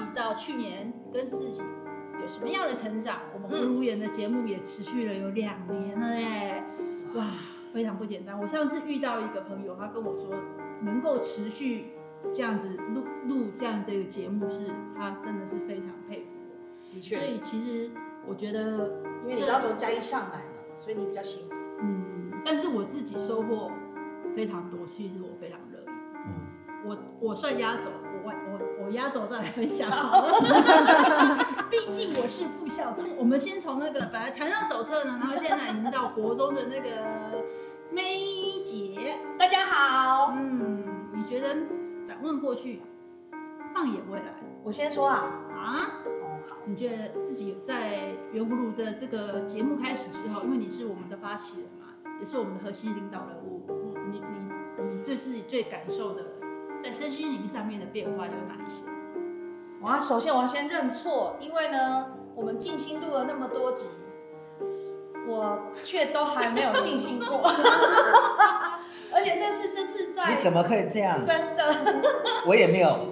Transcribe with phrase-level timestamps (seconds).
[0.00, 1.62] 比照比照去年跟自己
[2.20, 3.18] 有什么样的成长。
[3.34, 6.62] 我们葫芦缘的节目也持续了有两年了耶，
[7.14, 7.26] 哇，
[7.72, 8.38] 非常不简单。
[8.40, 10.34] 我上次遇到一个朋友，他跟我说，
[10.82, 11.92] 能够持续
[12.34, 16.94] 这样子录录这样这个节目是，是他真的是非常佩服我。
[16.94, 17.90] 的确，所以其实
[18.26, 21.54] 我觉得，因为你要从嘉义上来了，所以你比较幸福。
[21.82, 23.70] 嗯，但是我自己收获
[24.34, 25.84] 非常多，其实我非常乐意。
[26.26, 26.32] 嗯，
[26.84, 27.90] 我我算压轴，
[28.90, 31.46] 我我我压轴再来分享好了。
[31.70, 33.06] 毕竟我是副校长。
[33.16, 36.90] 我们先从那个本来缠上手册呢，然后现在已经到国中的那个
[37.94, 40.34] May 姐，大家好。
[40.36, 40.82] 嗯，
[41.12, 41.54] 你觉得
[42.08, 42.82] 展望过去，
[43.72, 44.34] 放眼未来？
[44.64, 45.86] 我先说啊啊。
[46.66, 51.86] 你觉得自己在圆葫芦的这个节目开始之后，因为你是我们的发起人嘛，
[52.20, 53.62] 也是我们的核心领导人物，
[54.10, 56.22] 你你你对自己最感受的，
[56.82, 58.84] 在身心灵上面的变化有哪一些？
[59.82, 63.86] 哇，首先我要先认错，因为呢，我们静心录了那么多集，
[65.26, 67.42] 我却都还没有静心过，
[69.12, 71.22] 而且这次这次在你怎么可以这样？
[71.22, 71.74] 真的，
[72.46, 73.08] 我也没有。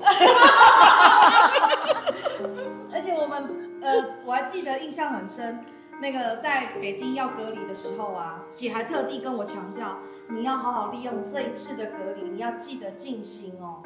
[2.92, 5.64] 而且我们呃，我还记得印象很深，
[6.00, 9.98] 那个在北京要隔离的时候啊，姐还特地跟我强调，
[10.30, 13.82] 你要好好利用这一次的隔离，你要记得静心哦。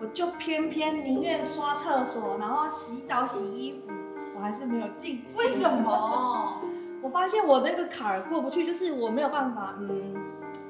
[0.00, 3.92] 我就偏偏宁愿刷厕所，然后洗澡洗衣服，
[4.36, 5.38] 我还是没有静心。
[5.38, 6.60] 为什么？
[7.02, 10.14] 我发现我那个坎儿过不去，就是我没有办法，嗯，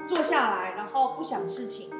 [0.07, 1.91] 坐下来，然后不想事情，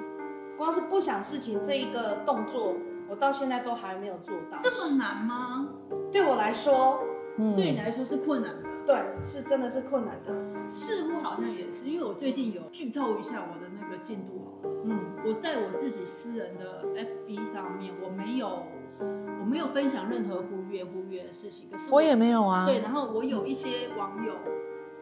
[0.57, 2.75] 光是不想事情这一个动作。
[3.09, 5.69] 我到现在都还没有做到，这么难吗？
[6.13, 7.01] 对我来说，
[7.39, 10.33] 嗯，对你来说是困难的，对，是真的是困难的。
[10.69, 18.63] 似乎好像也是，因为我最近有剧透一下我的那个进度好了，嗯，我在我自己私人的 FB 上面，我没有，
[19.01, 22.65] 我没有分享任何忽略忽略的事情，可是我，我也没有啊。
[22.65, 24.35] 对，然后我有一些网友，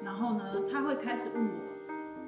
[0.03, 1.53] 然后呢，他会开始问我。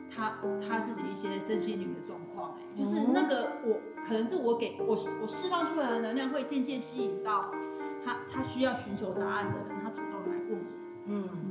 [0.08, 7.50] 他他自己一些身心灵的状况，哎，就是那个我可能是我给我我释放出来的能量，会渐渐吸引到
[8.04, 10.64] 他他需要寻求答案的人，他主动来问我，
[11.08, 11.45] 嗯嗯，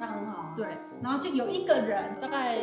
[0.00, 2.58] 那很好，对，然后就有一个人，大概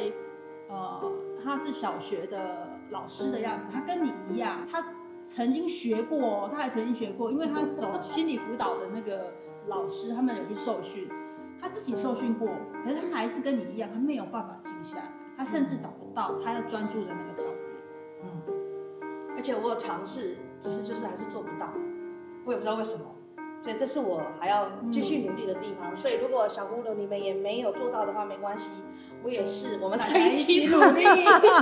[0.70, 1.12] 呃
[1.44, 4.84] 他是小学的老师的样子，他跟你一样，他
[5.24, 9.32] 曾经学过，他还曾经学过，因为他走心理辅导的那个
[9.68, 11.08] 老师，他们有去受训，
[11.62, 12.50] 他自己受训过，
[12.84, 15.12] 可是他还是跟你一样，他没有办法静下来。
[15.38, 17.60] 他甚至找不到他要专注的那个焦点，
[18.24, 18.42] 嗯，
[19.36, 21.70] 而且我有尝试，只是就是还是做不到，
[22.44, 23.06] 我也不知道为什么，
[23.62, 25.94] 所以这是我还要继续努力的地方。
[25.94, 28.70] 嗯、所以如果小葫芦你们也没有做到的话，没关系，
[29.24, 31.04] 我也是，我们在一起努力，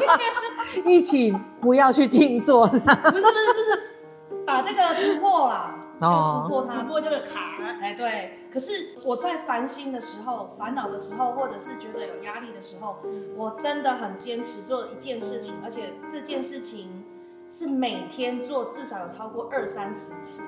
[0.86, 3.22] 一起不要去静坐， 不是不是，
[3.54, 5.82] 就是把这个突破啦。
[6.02, 7.80] 哦，突破它，突破这个坎儿。
[7.82, 8.40] 哎，对。
[8.52, 12.98] 可是我在烦心的时候、烦恼的时候，或者是觉得有压力的时候，
[13.38, 17.06] 我真的很坚持做一件事情，而且这件事情
[17.50, 20.44] 是每天做，至少有超过二三十次。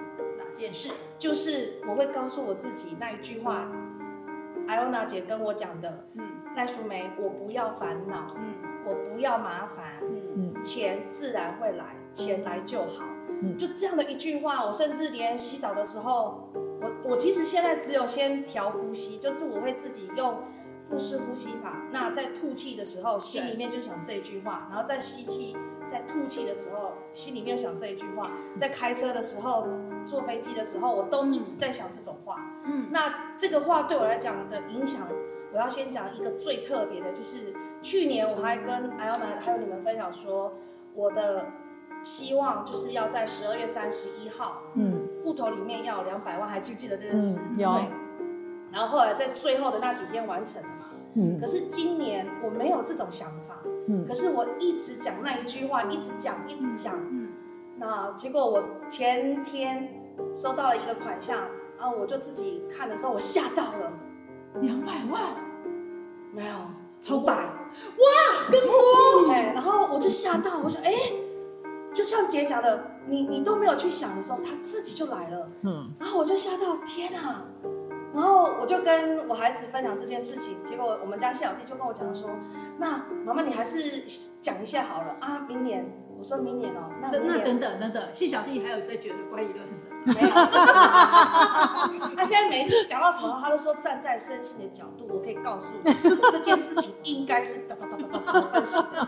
[0.57, 0.89] 哪件事？
[1.19, 3.69] 就是我会告诉我自己那一句话，
[4.67, 6.05] 艾欧娜姐跟我讲的。
[6.15, 6.25] 嗯，
[6.55, 8.25] 赖淑梅，我不要烦恼。
[8.35, 9.85] 嗯，我不要麻烦。
[10.01, 13.05] 嗯嗯，钱自然会来，钱来就好。
[13.55, 20.39] 就这样的一句话，我甚至连洗澡的时候，我我其实现在只有先调呼吸，就是我会自己用
[20.89, 21.83] 腹式呼吸法。
[21.91, 28.31] 那在吐气的时候，心里面就想这一句话；然后在吸气、在吐气的时候，心里面想这一句话。
[28.57, 29.67] 在开车的时候、
[30.07, 32.37] 坐飞机的时候，我都一直在想这种话。
[32.63, 35.07] 嗯，那这个话对我来讲的影响，
[35.53, 40.53] 我要先讲一个最特别的，就是去年我还跟艾欧娜还有你们分享说
[40.95, 41.45] 我的。
[42.03, 47.39] 希望就是要在十二月三十一号，嗯，户头里面要有两百万，还记不记得这件事？
[47.57, 47.69] 有。
[48.71, 50.75] 然后后来在最后的那几天完成了嘛，
[51.15, 51.39] 嗯。
[51.39, 54.05] 可是今年我没有这种想法，嗯。
[54.07, 57.29] 可是我一直讲那一句话，一直讲，一直讲，嗯。
[57.79, 59.96] 那结果我前天
[60.35, 61.39] 收到了一个款项，
[61.77, 63.91] 然后我就自己看的时候，我吓到了，
[64.61, 65.35] 两百万，
[66.33, 66.53] 没有，
[67.01, 69.31] 超百，哇，更多。
[69.31, 70.93] 哎，然后我就吓到，我说，哎。
[71.93, 75.49] 就像姐讲的，你你都没有去想的时候，他自己就来了。
[75.63, 77.43] 嗯，然后我就吓到，天啊！
[78.13, 82.29] 然后我就跟我孩子分享这件事情，结果我们家谢小弟就跟我讲说
[82.77, 84.03] ：“那妈妈，你还是
[84.39, 89.87] 讲一下好了啊，明年。”我说明年哦，那那等等等等，谢小弟还有在觉得怪异的是什？
[90.15, 90.33] 没有。
[92.15, 95.91] 他现在每一次讲到什么，他都说站在身心的角度，我可以告诉你
[96.31, 99.07] 这件事情应该是哒哒哒哒哒分析的。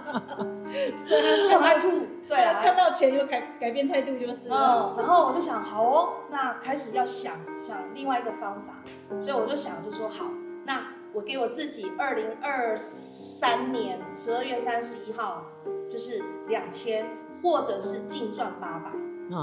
[1.02, 1.90] 所以他就很爱吐。
[2.28, 4.48] 对啊，看到钱就改改变态度就是。
[4.50, 8.76] 嗯，然后我就想，好哦，那开始要想想另外一个方法，
[9.20, 10.26] 所以我就想就说好，
[10.66, 15.44] 那我给我自己二零二三年十二月三十一号
[15.90, 17.06] 就是两千，
[17.42, 18.92] 或者是净赚八百，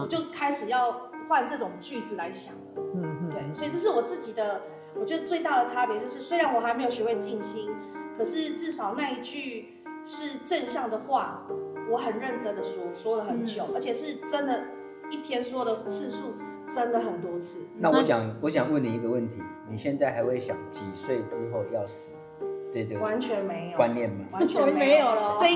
[0.02, 2.60] 我就开始要换这种句子来想了。
[2.94, 4.60] 嗯嗯，对，所以这是我自己的。
[4.98, 7.70] 我觉得最大的差别就是，虽然我还没有学会静心，
[8.16, 11.46] 可是至少那一句是正向的话，
[11.90, 14.64] 我很认真的说，说了很久，嗯、而且是真的，
[15.10, 16.32] 一天说的次数
[16.66, 17.58] 真的很多次。
[17.76, 19.34] 那我想，我想问你一个问题：
[19.68, 22.14] 你现在还会想几岁之后要死？
[22.72, 24.24] 这个完全没有观念吗？
[24.32, 25.36] 完全没有了。
[25.38, 25.46] 这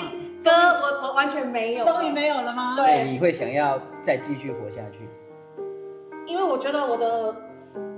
[0.40, 2.74] 一哥，我我完全没有，终于没有了吗？
[2.76, 5.00] 对，所以你会想要再继续活下去？
[6.26, 7.36] 因为我觉得我的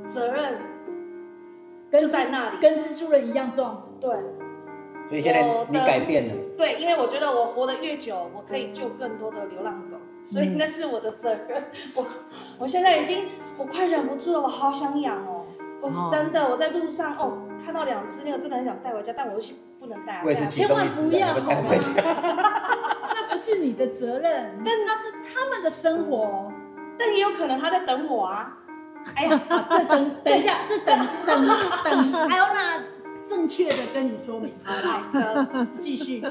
[0.07, 0.55] 责任。
[1.99, 3.83] 就在那里，跟蜘蛛人一样重。
[4.01, 4.09] 对，
[5.11, 6.35] 所以现在你改变了。
[6.57, 11.63] 对，因为我觉得我活得越久，我可以救更多的流浪狗，所以那是我的责任。
[11.95, 12.07] 我
[12.59, 13.27] 我现在已经，
[13.59, 15.45] 我快忍不住了，我好想养哦。
[15.83, 19.39] 我真的，我在路上哦，看到两只那个，真的很想带回家，但我又
[19.83, 20.47] 不能带回家。
[20.47, 26.53] 千万不要，那不是你的责任，但那是他们的生活，
[26.97, 28.59] 但也有可能他在等我啊。
[29.17, 30.97] 哎呀， 这等等一下，这等
[31.27, 31.49] 等
[31.83, 32.81] 等，还有那
[33.27, 34.55] 正确的跟你说明。
[34.63, 36.25] 好的，继续。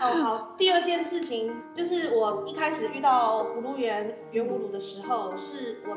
[0.00, 0.54] 哦，好。
[0.58, 5.96] 第二件事情就是我一开始遇到葫芦园圆葫芦的时候，是我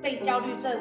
[0.00, 0.78] 被焦虑症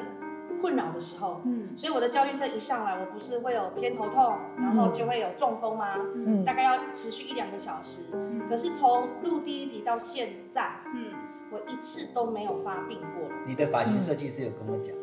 [0.61, 1.41] 困扰的时候。
[1.45, 5.95] 嗯，所以我的焦虑症一上来，我不是会有偏头痛，然后就会有中风吗？
[6.15, 8.03] 嗯，大概要持续一两个小时。
[8.13, 11.11] 嗯，可是从录第一集到现在，嗯。
[11.53, 13.29] 我一次都没有发病过。
[13.45, 15.00] 你的发型设计师有跟我讲，嗯、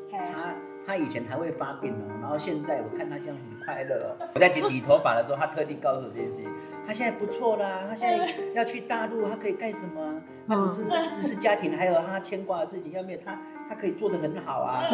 [0.88, 4.16] 他他以前还会发病哦，然后现在我看他这样很快乐哦。
[4.34, 6.48] 我在理头发的时候，他特地告诉我这件事情，
[6.86, 10.14] 他现在不错啦，他现在要去大陆，他可以干什么？
[10.48, 13.38] 他只是只是家庭，还有他牵挂的事情，要没有他，
[13.68, 14.84] 他可以做得很好啊。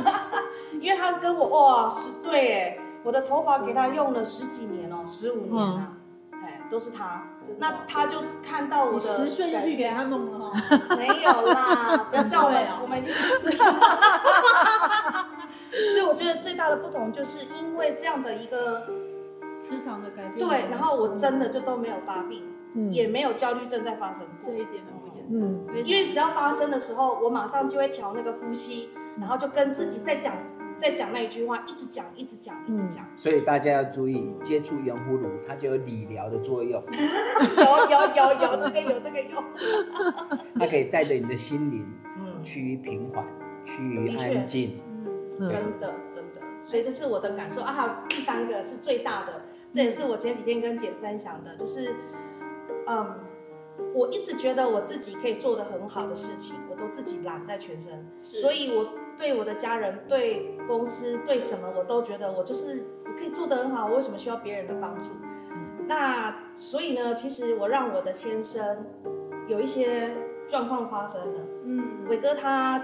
[0.80, 5.92] 因为他跟我哇是对哎，我的头发给他用了十几年哦，十五年啊，
[6.32, 7.24] 哎、嗯，都是他。
[7.58, 10.52] 那他就看到我的十岁就去给他弄了
[10.96, 13.50] 没有啦，不要叫了，我们已经是。
[15.70, 18.86] 所以我觉得最大的不同就是因为这样的一个
[19.60, 20.38] 磁场的改变。
[20.46, 22.42] 对，然后我真的就都没有发病，
[22.74, 24.50] 嗯也没有焦虑症在发生过。
[24.50, 25.40] 这一点很不简单。
[25.40, 30.34] 嗯，因为只要发生的时候，我马上就会调那个呼吸，然后就跟自己在讲。
[30.76, 33.04] 在讲那一句话，一直讲，一直讲，一直讲。
[33.14, 36.82] 所以大家要注意，接触圆葫芦，它就有理疗的作用。
[36.88, 39.44] 有有有有，这个有这个用。
[40.58, 41.86] 它可以带着你的心灵，
[42.18, 43.22] 嗯，趋于平缓，
[43.66, 44.80] 趋于安静。
[45.40, 46.40] 嗯，真的真的。
[46.62, 47.72] 所以这是我的感受啊。
[47.72, 49.42] 还有第三个是最大的，
[49.72, 51.94] 这也是我前几天跟姐分享的，就是，
[52.86, 53.18] 嗯，
[53.94, 58.90] 我一直觉得我自己可以做的很好的事情，我都自己揽在全身，所以我。
[59.18, 63.86] 对我的家人、对公司、对什么，我都觉得我就是我可以做得很好。
[63.86, 65.10] 我为什么需要别人的帮助？
[65.50, 68.86] 嗯、那所以呢，其实我让我的先生
[69.46, 70.16] 有一些
[70.48, 71.40] 状况发生了。
[71.64, 72.82] 嗯，伟哥他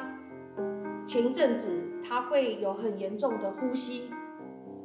[1.07, 1.71] 前一阵子
[2.03, 4.11] 他会有很严重的呼吸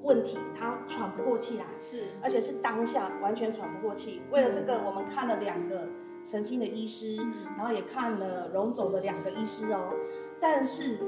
[0.03, 4.22] 问题，他喘不过气来，是，而且是当下完全喘不过气。
[4.32, 5.88] 为了这个，我们看了两个
[6.24, 9.94] 曾经的医师，嗯、然后也看了荣总的两个医师哦，
[10.39, 11.00] 但是。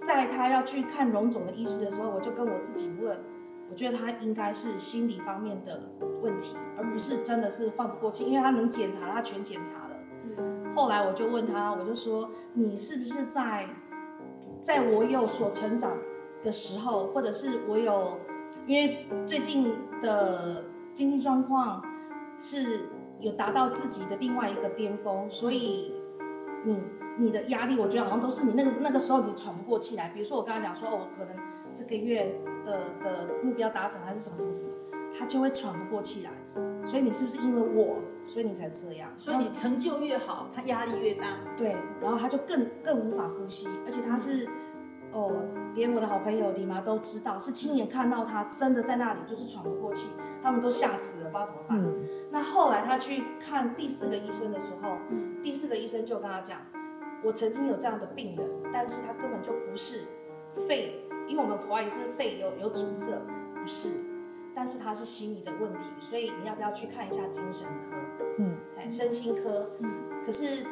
[0.00, 3.18] 在他要去看荣总的医师的时候，我就跟我自己问，
[3.68, 5.90] 我觉得他应该是心理方面的
[6.22, 9.96] 问题，而不是真的是换不过气，因为他能检查，他全检查了。
[10.22, 10.72] 嗯。
[10.72, 13.68] 后来我就问他，我就说，你是不是在，
[14.62, 15.96] 在我有所成长
[16.42, 18.18] 的时候，或者是我有，
[18.66, 21.82] 因为最近的经济状况
[22.38, 22.88] 是
[23.20, 25.94] 有达到自己的另外一个巅峰，所以
[26.64, 26.82] 你。
[27.20, 30.08] 你的压力，我觉得好像都是你那个那个时候你喘不过气来。
[30.10, 31.34] 比如说我刚才讲说，哦，可能
[31.74, 32.32] 这个月
[32.64, 34.68] 的的目标达成还是什么什么什么，
[35.18, 36.30] 他就会喘不过气来。
[36.88, 39.10] 所以你是不是因为我，所以你才这样？
[39.18, 41.36] 所以你成就越好，他压力越大。
[41.54, 44.48] 对，然后他就更更无法呼吸，而且他是，
[45.12, 45.30] 哦，
[45.74, 50.08] 连我的好朋友李妈都知道，是亲眼看到他真的在那里就是喘不过气，
[50.42, 51.78] 他们都吓死了，不知道怎么办。
[51.78, 56.58] 嗯、那后来他去看第四个医生的时候，嗯、第四个医生就跟他讲。
[57.20, 60.04] 我曾经有这样的病人，但是他根本就不是
[60.68, 63.10] 肺，因为我们怀疑是肺有有阻塞，
[63.60, 63.88] 不是，
[64.58, 67.96] 但是他是心理的问题，所以你要不要去看一下精神科？
[68.38, 69.70] 嗯，哎，身心科。
[69.78, 69.88] 嗯，
[70.26, 70.66] 可是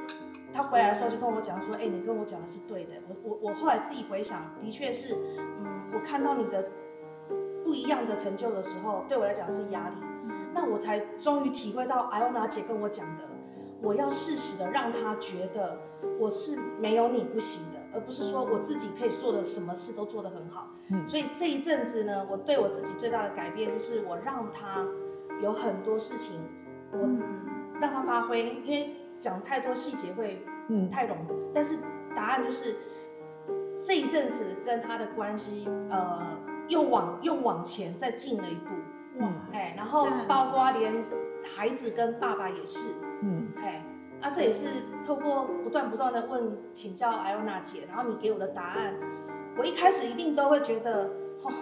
[0.53, 2.95] 他回来的时候就跟我讲说，哎、欸，你跟我讲的是对的。
[3.09, 6.65] 我我我后来自己回想，的确是，嗯，我看到你的
[7.63, 9.95] 不一样的成就的时候，对我来讲是压力。
[10.25, 13.23] 嗯，那我才终于体会到艾欧娜姐跟我讲的。
[13.81, 15.79] 我要适时的让他觉得
[16.19, 20.69] 我是没有你不行的，而不是说我自己可以做的什么事都做得很好。
[20.91, 24.85] 嗯，所以这一阵子呢，我对我自己最大的改变就是我让他
[25.43, 26.39] 有很多事情，
[26.93, 26.99] 我
[27.81, 31.79] 让他发挥，因为讲太多细节会嗯太笼统，但是
[32.15, 32.77] 答案就是
[33.77, 36.21] 这一阵子跟他的关系呃
[36.69, 38.69] 又往又往前再进了一步。
[39.21, 41.05] 哇，哎，然后包括连
[41.43, 42.89] 孩子跟爸爸也是，
[44.17, 44.67] 嗯，哎，那这也是
[45.07, 48.95] 透过不断不断的问请教艾欧娜姐，然后你给我的答案，
[49.59, 51.05] 我一开始一定都会觉得，
[51.43, 51.53] 哦，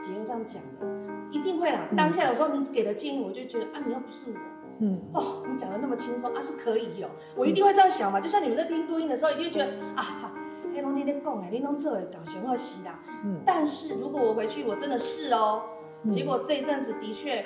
[0.00, 1.88] 姐又这样讲了，一定会啦。
[1.96, 4.36] 当下有时候你给的建议，我就觉得啊，你又不是我，
[4.80, 8.20] 嗯，哦，你讲的那么轻松啊，是可以有，我一定会这样想嘛。
[8.20, 10.32] 就像你们在听录音的时候，一定会觉得啊，哈，
[10.74, 15.62] 黑龙你在讲哎，你弄这搞行或西啦，嗯，但是如果我回去，我真的是哦。
[16.10, 17.44] 结果这一阵子的确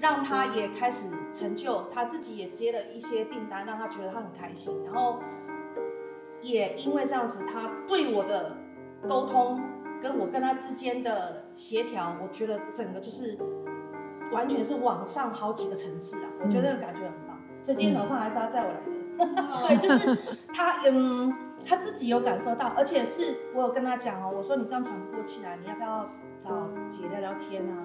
[0.00, 4.82] 让他也开始成就，他自己也接了一些订单，让他觉得他很开心。
[4.84, 5.22] 然后
[6.40, 8.56] 也因为这样子，他对我的
[9.06, 9.60] 沟通
[10.02, 13.36] 跟我跟他之间的协调，我觉得整个就是
[14.32, 16.30] 完全是往上好几个层次啊！
[16.42, 17.38] 我觉得那个感觉很棒。
[17.62, 20.18] 所以今天早上还是他载我来的，对，就是
[20.54, 21.30] 他嗯，
[21.66, 27.76] 他自己有感受到，而且是我有跟他讲哦，我说你这样喘不过气来，你要不要找姐聊聊天啊？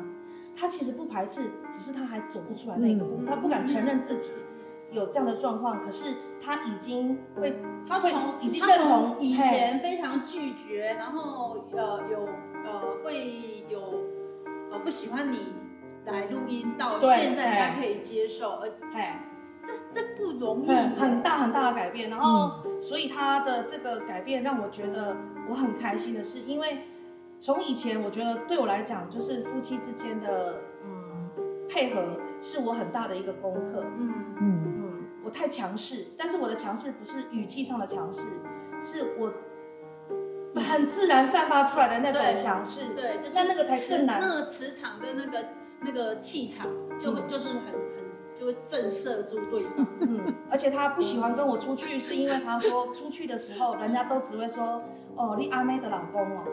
[0.58, 4.32] 他其实不排斥，只是他还走不出来那一步，嗯、他不敢承认自己
[4.92, 5.84] 有这样的状况。
[5.84, 12.26] 可是他已经会，他从已经认同以前非常拒绝，然后呃有
[12.66, 13.82] 呃会有
[14.72, 15.54] 呃不喜欢你
[16.06, 19.20] 来录音，到现在他可以接受，而哎，
[19.62, 22.10] 这这不容易，很大很大的改变。
[22.10, 25.18] 然后、嗯、所以他的这个改变让我觉得
[25.50, 26.80] 我很开心的是，因为。
[27.40, 31.30] 从以前，我觉得对我来讲，就是夫妻之间的嗯
[31.70, 33.84] 配合，是我很大的一个功课。
[33.98, 38.24] 嗯嗯嗯，我太强势，但是我的强势不是语气上的强势，
[38.82, 39.32] 是我
[40.60, 42.94] 很自然散发出来的那种强势。
[42.96, 44.22] 对，就是那那个才更难。
[44.22, 45.46] 那个磁场跟那个
[45.82, 46.68] 那个气场，
[47.00, 49.88] 就就是很很就会震慑住对方。
[50.00, 54.82] 嗯，而且他不喜欢跟我出去，是因为他说出去的时候，人家都只会说
[55.16, 56.44] 哦，你阿妹的老公哦。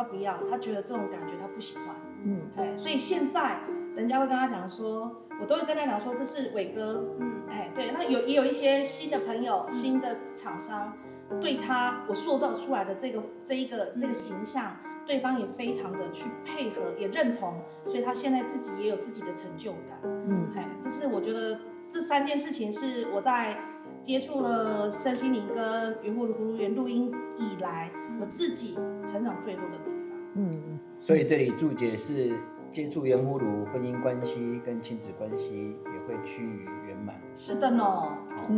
[0.00, 1.94] 他不要，他觉得这种感觉他不喜欢。
[2.24, 3.60] 嗯，哎，所以现在
[3.94, 7.04] 人家会跟他讲说，我都会跟他讲说，这是伟哥。
[7.18, 10.94] 嗯，哎，对，那有也有一些新的朋友、嗯、新的厂商，
[11.38, 20.00] 对他我塑造出来的这个这一个这个形象，嗯、对方也非常的去配合，也认同，所以他现在自己也有自己的成就感。
[20.04, 23.54] 嗯，哎，这是我觉得这三件事情是我在
[24.02, 29.89] 接触了身心灵跟云雾的葫芦园录音以来，我自己成长最多的。
[30.34, 32.32] 嗯，所以这里注解是
[32.70, 37.20] 接触圆葫芦，婚姻关系跟亲子关系也会趋于圆满。
[37.34, 37.84] 是的呢，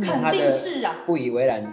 [0.01, 0.97] 肯定是啊。
[1.05, 1.63] 不以为然，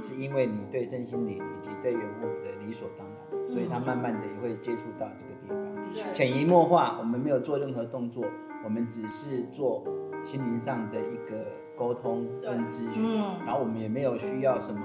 [0.00, 5.82] 是因为你对身心灵以及对圆葫芦的理所当然，所以他慢慢的也会接触到这个地方。
[5.82, 8.24] 的确，潜移默化，我们没有做任何动作，
[8.64, 9.82] 我们只是做
[10.24, 11.46] 心灵上的一个
[11.76, 14.80] 沟通跟咨询，然后我们也没有需要什么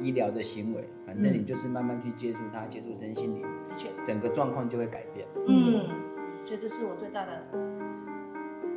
[0.00, 3.42] 医疗的行为，反正你就是慢慢去接触它，接触身心灵。
[4.04, 5.26] 整个状况就会改变。
[5.48, 5.86] 嗯，
[6.44, 7.42] 所以这是我最大的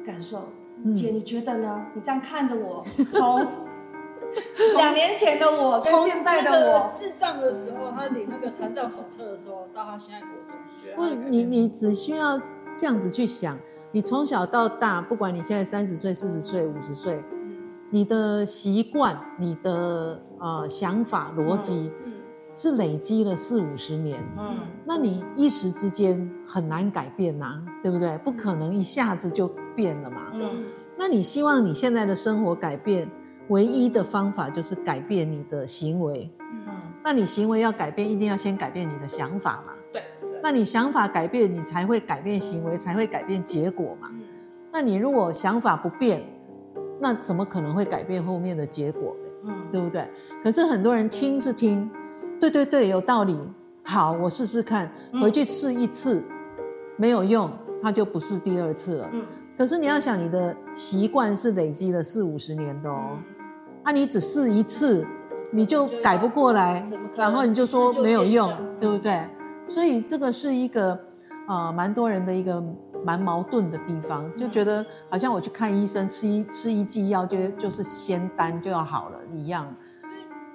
[0.05, 0.50] 感受。
[0.84, 1.86] 嗯、姐，你觉得呢？
[1.93, 3.36] 你这样看着我，从
[4.77, 12.39] 两年前的我跟现在的我，智障的时候，他领那个残障手册的时候，到他现在国中，不，你你只需要
[12.77, 13.58] 这样子去想，
[13.91, 17.58] 你从小到大，不管你现在三十岁、四十岁、五十岁，嗯、
[17.89, 21.91] 你的习惯、你的呃想法、逻辑。
[22.60, 28.18] 是累积了四五十年，嗯，那你一时之间很难改变呐、啊，对不对？
[28.18, 30.66] 不可能一下子就变了嘛，嗯，
[30.98, 33.10] 那你希望你现在的生活改变，
[33.48, 36.68] 唯一的方法就是改变你的行为，嗯，
[37.01, 40.04] 那你行为要改变，一定要先改变你的想法嘛，对，
[40.44, 44.20] 那你想法改变，你才会改变行为，才会改变结果嘛，嗯，
[44.74, 46.22] 那你如果想法不变，
[47.00, 49.30] 那怎么可能会改变后面的结果呢？
[49.46, 50.06] 嗯，对不对？
[50.44, 51.89] 可是很多人听是听。
[52.39, 53.38] 对对对，有道理。
[53.84, 54.89] 好，我试试看，
[55.22, 56.25] 回去试一次，嗯、
[56.96, 59.10] 没有用，他就不是第二次了。
[59.12, 59.25] 嗯。
[59.58, 63.17] 可是你要想，你的习惯是累积了四五十年的哦。
[63.17, 63.22] 嗯、
[63.84, 65.05] 啊，你只试一次，
[65.51, 69.22] 你就改不过来，然后你就说没有用，对不对？
[69.67, 70.98] 所以这个是一个
[71.48, 72.63] 呃，蛮多人的一个
[73.03, 79.67] 蛮矛盾的地方，就觉得好像我去看医生，吃一吃一剂药就就是仙丹就要好了一样。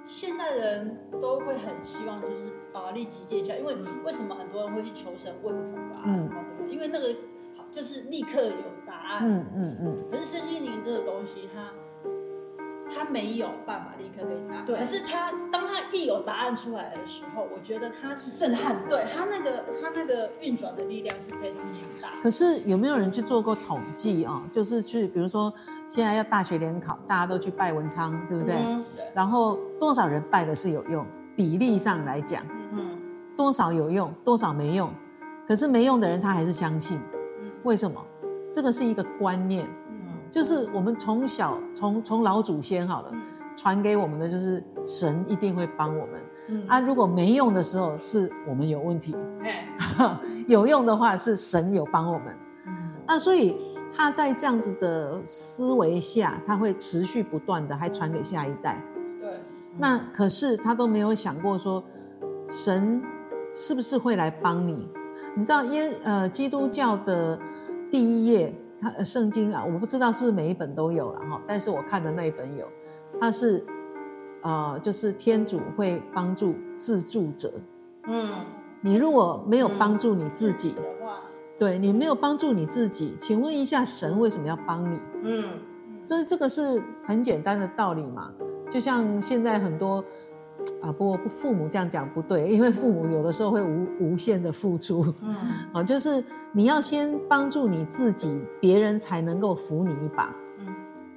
[0.07, 6.69] 现代人都会很希望，就是啊立即见效，因为为什么很多人会去求神问卜啊，什么什么？
[6.69, 7.13] 因为那个
[7.57, 8.53] 好就是立刻有
[8.85, 9.21] 答案。
[9.23, 9.97] 嗯嗯嗯。
[10.11, 11.71] 可是身心灵这个东西，它
[12.93, 14.65] 他没有办法立刻给你答案。
[14.65, 14.77] 对。
[14.77, 18.89] 可是他当他一有答案出来的时候，我觉得他是震撼的。
[18.89, 22.09] 对他那个他那个运转的力量是非常强大。
[22.21, 24.41] 可是有没有人去做过统计啊？
[24.51, 25.53] 就是去，比如说
[25.87, 28.55] 现在要大学联考，大家都去拜文昌，对不对？
[28.55, 28.83] 嗯。
[29.13, 31.05] 然后多少人拜的是有用？
[31.35, 32.97] 比例上来讲，嗯，
[33.35, 34.89] 多少有用，多少没用。
[35.47, 36.97] 可是没用的人他还是相信。
[37.41, 37.51] 嗯。
[37.63, 38.01] 为什么？
[38.53, 39.67] 这个是一个观念。
[40.35, 43.11] 就是我们从小从从老祖先好了，
[43.55, 46.21] 传给我们的就是神一定会帮我们。
[46.49, 49.15] 嗯、啊，如果没用的时候是我们有问题，
[49.97, 50.17] 嗯、
[50.49, 52.35] 有用的话是神有帮我们。
[52.67, 52.73] 嗯、
[53.07, 53.55] 那所以
[53.95, 58.83] 他在这样子的思维下，他会持续不断的还传给下一代。
[59.21, 59.39] 对。
[59.77, 61.81] 那可是他都没有想过说，
[62.49, 63.01] 神
[63.53, 64.89] 是不是会来帮你？
[65.33, 67.39] 你知道耶呃基督教的
[67.89, 68.53] 第一页。
[68.79, 72.67] 他圣经啊，我不知道是不是每一本都有了哈，但是我看的那一本有，
[73.19, 73.65] 它是，
[74.41, 77.51] 呃，就是天主会帮助自助者。
[78.07, 78.45] 嗯，
[78.81, 81.07] 你如果没有帮助你自己，嗯、
[81.57, 84.99] 对你没有帮助你自己，请问一下神为什么要帮你？
[85.23, 85.59] 嗯，
[86.03, 88.31] 这这个是很简单的道理嘛，
[88.69, 90.03] 就像现在很多。
[90.81, 95.35] 啊，不，不，父母这样讲不对，因为父母有的时候会无无限的付出，嗯，
[95.73, 100.67] 啊，就是你要先帮助你自己，别人才能够扶你一把，嗯，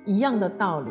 [0.04, 0.90] 一样的道理，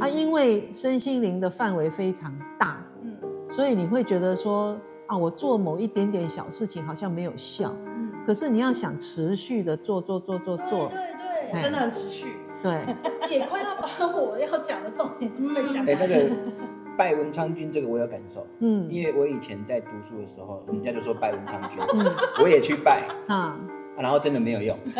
[0.00, 3.16] 啊，因为身心灵的范围非常大，嗯，
[3.48, 12.80] 所以你会觉得说，啊，我做某一点点小事情好像没有效，嗯，可是你要想持续的做做做做做，对对对，真的很持续，对，
[13.26, 16.30] 姐快要把我要讲的重点分享，哎，那个。
[16.96, 23.56] 拜文昌君这个我有感受，嗯，因为我以前在读书的时候，人家就说拜文昌君，嗯，我也去拜，啊，
[23.96, 24.76] 然后真的没有用，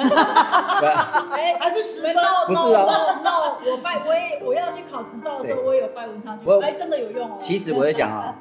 [1.58, 2.14] 还是十分，
[2.46, 7.36] 不是啊，no，我拜，我也我要去考执照的时候，我也有拜文昌君，哎，真的有用哦。
[7.40, 8.34] 其实我在讲啊，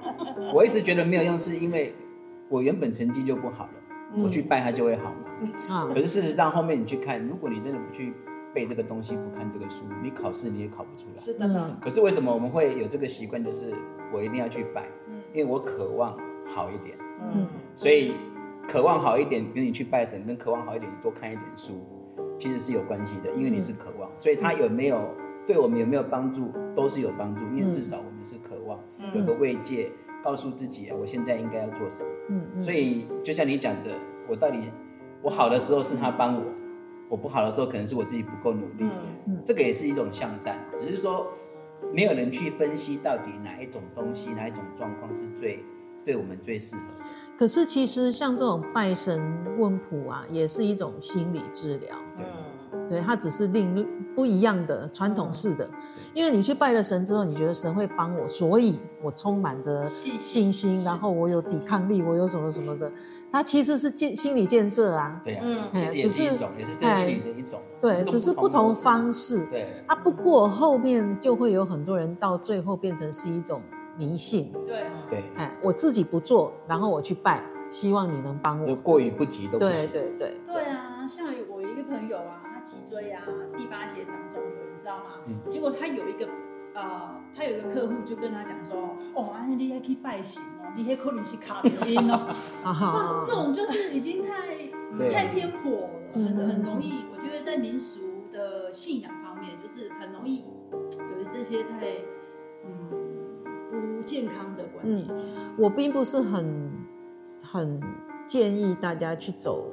[0.53, 1.93] 我一直觉得没有用，是因为
[2.49, 8.13] 我原本成绩就不好了，我去拜他就会好嘛，啊，可是事实上后面你去看，如果你真的不去。
[8.53, 11.17] 背这个东西，不看这个书，你考试你也考不出来。
[11.17, 11.77] 是的。
[11.81, 13.43] 可是为什么我们会有这个习惯？
[13.43, 13.73] 就是
[14.13, 14.87] 我一定要去拜，
[15.33, 16.17] 因为我渴望
[16.53, 16.97] 好一点。
[17.33, 17.47] 嗯。
[17.75, 18.13] 所以
[18.67, 21.73] 渴望好一点，比如你去拜神，跟渴望好一点，多看一点书，
[22.37, 23.31] 其实是有关系的。
[23.31, 25.01] 因为你是渴望，所以他有没有
[25.47, 27.41] 对我们有没有帮助，都是有帮助。
[27.55, 28.79] 因为至少我们是渴望，
[29.13, 29.89] 有个慰藉，
[30.23, 32.09] 告诉自己啊，我现在应该要做什么。
[32.29, 32.61] 嗯嗯。
[32.61, 33.91] 所以就像你讲的，
[34.27, 34.71] 我到底
[35.21, 36.43] 我好的时候是他帮我。
[37.11, 38.89] 我不好的时候，可能是我自己不够努力，
[39.27, 41.27] 嗯，这个也是一种向善，只是说
[41.93, 45.61] 没有人去分析到底哪一种东西、哪一种状况是最
[46.05, 47.03] 对我们最适合的。
[47.37, 49.21] 可是其实像这种拜神
[49.59, 52.25] 问卜啊，也是一种心理治疗，对。
[52.91, 55.69] 对，它只是另不一样的传统式的，
[56.13, 59.89] 因为你去拜了神之后，你觉得神会帮我，所以我充满着
[60.21, 62.91] 信心，然后我有抵抗力，我有什么什么的，
[63.31, 65.21] 它其实是建心理建设啊。
[65.23, 67.61] 对啊，嗯，只是一种，也是真心理的一种。
[67.79, 69.45] 对，只是不同方式。
[69.45, 73.61] 对啊，不过后面就会有很多人到最后变成是一种
[73.97, 74.51] 迷信。
[74.67, 78.67] 对对，哎，我自己不做，然后我去拜，希望你能帮我。
[78.67, 79.57] 就过于不及都。
[79.57, 80.37] 对对对。
[80.45, 82.41] 对啊，像我一个朋友啊。
[82.65, 83.23] 脊椎啊，
[83.57, 85.19] 第八节长肿瘤，你知道吗？
[85.27, 86.27] 嗯、结果他有一个，
[86.73, 92.33] 呃，他有一个客户就跟他讲说，哦，安利你还可以拜神哦，你还可能是卡德音哦，
[92.65, 94.55] 哇，这种就是已经太
[95.09, 97.05] 太偏颇了，是的，很容易。
[97.11, 101.87] 我觉得在民俗的信仰方面，就是很容易有这些太
[102.65, 105.05] 嗯不健康的观念。
[105.09, 105.19] 嗯，
[105.57, 106.71] 我并不是很
[107.41, 107.79] 很
[108.25, 109.69] 建议大家去走。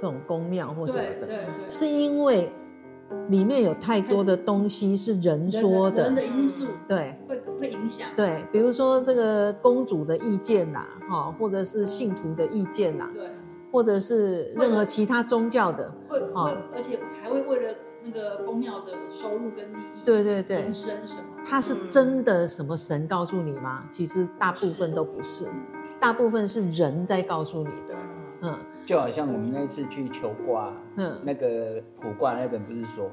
[0.00, 1.28] 这种宫庙或什么的，
[1.68, 2.50] 是因为
[3.28, 13.30] 里面有太多的东西是人说的，人的因素，对，会会影响，对，比如说这个公主的意见呐，哈，或者是信徒的意见呐，对，
[13.70, 20.92] 或者是任何其他宗教的，会会，而且还会为了那个宫庙的收入跟利益，对对对，什么？
[21.44, 23.84] 他是真的什么神告诉你吗？
[23.90, 25.44] 其实大部分都不是，
[26.00, 27.94] 大部分是人在告诉你的。
[28.42, 28.58] 嗯，
[28.90, 33.08] 就好像我们那一次去求卦，嗯，那个卜卦那个人不是说，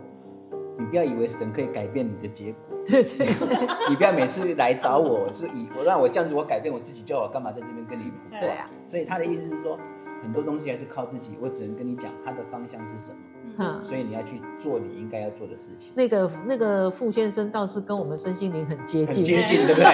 [0.75, 3.27] 你不要以为神可以改变你的结果，对对，
[3.87, 8.39] 你不要每次来找我是以我让我这样子我改变我自己就好，干嘛在这边跟你卜卦？
[8.39, 9.77] 对啊，所以他的意思是说，
[10.23, 13.17] 很多东西还是靠自己，我只能跟你讲他的方向是什么，
[13.59, 15.91] 嗯，所以你要去做你应该要做的事情。
[15.93, 19.91] 那个那个傅先生倒是跟我们身心灵很接近，接近对不对？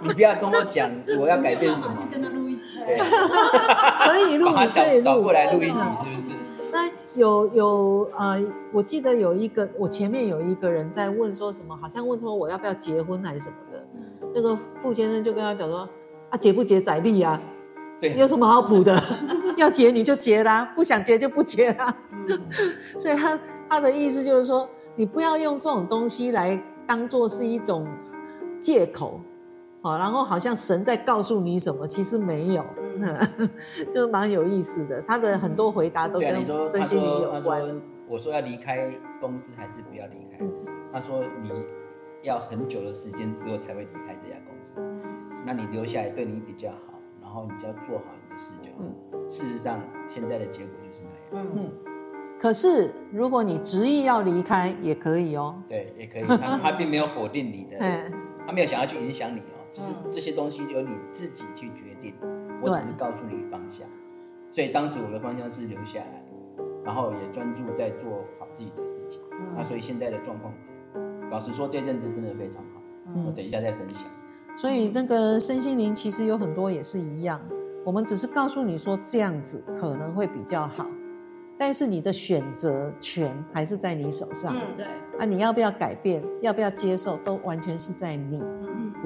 [0.00, 0.90] 你不要跟我讲
[1.20, 2.08] 我要改变什么。
[4.06, 6.36] 可以录，你可以录，找过来录一集，是不是？
[6.72, 8.38] 那有有呃，
[8.72, 13.86] 我记得有一个，我前面有一个人在问说什么，好像问说我要不要结婚还是什么的，
[14.34, 15.88] 那个傅先生就跟他讲说
[16.30, 17.40] 啊，结不结宰利啊，
[18.00, 19.00] 对，有什么好补的？
[19.56, 21.94] 要结你就结啦，不想结就不结啦。
[22.28, 22.40] 嗯、
[23.00, 27.86] 所以他他的意思就是说，你不要用这种东西来当做是一种
[28.60, 29.20] 借口。
[29.98, 32.64] 然后好像神在告诉你什么，其实没有，
[32.98, 33.14] 嗯、
[33.92, 35.02] 就蛮有意思的。
[35.02, 37.62] 他的很多回答都跟身心灵有关。
[37.62, 37.74] 啊、
[38.08, 40.38] 我说要离开公司还是不要离开？
[40.40, 40.52] 嗯、
[40.92, 41.50] 他说你
[42.22, 44.80] 要很久的时间之后才会离开这家公司，
[45.44, 48.90] 那你留下来对你比较好，然后你只要做好你的事就好。
[49.12, 51.46] 嗯、事实上，现在的结果就是那样。
[51.46, 51.72] 嗯嗯。
[52.38, 55.56] 可是如果你执意要离开，也可以哦。
[55.68, 56.22] 对，也可以。
[56.22, 57.78] 他他并没有否定你的，
[58.46, 59.40] 他没有想要去影响你。
[59.76, 62.14] 就是这些东西由你自己去决定，
[62.62, 63.86] 我只是告诉你方向。
[64.52, 66.24] 所以当时我的方向是留下来，
[66.82, 69.20] 然后也专注在做好自己的事情。
[69.54, 70.54] 那所以现在的状况，
[71.30, 72.80] 老实说这阵子真的非常好。
[73.26, 74.04] 我等一下再分享。
[74.56, 77.38] 所以那个身心灵其实有很多也是一样，
[77.84, 80.86] 我们只是告诉你说这样子可能会比较好，
[81.58, 84.56] 但是你的选择权还是在你手上。
[84.56, 84.86] 嗯，对。
[85.18, 88.42] 啊，你要不要改变，要不要接受，都完全是在你。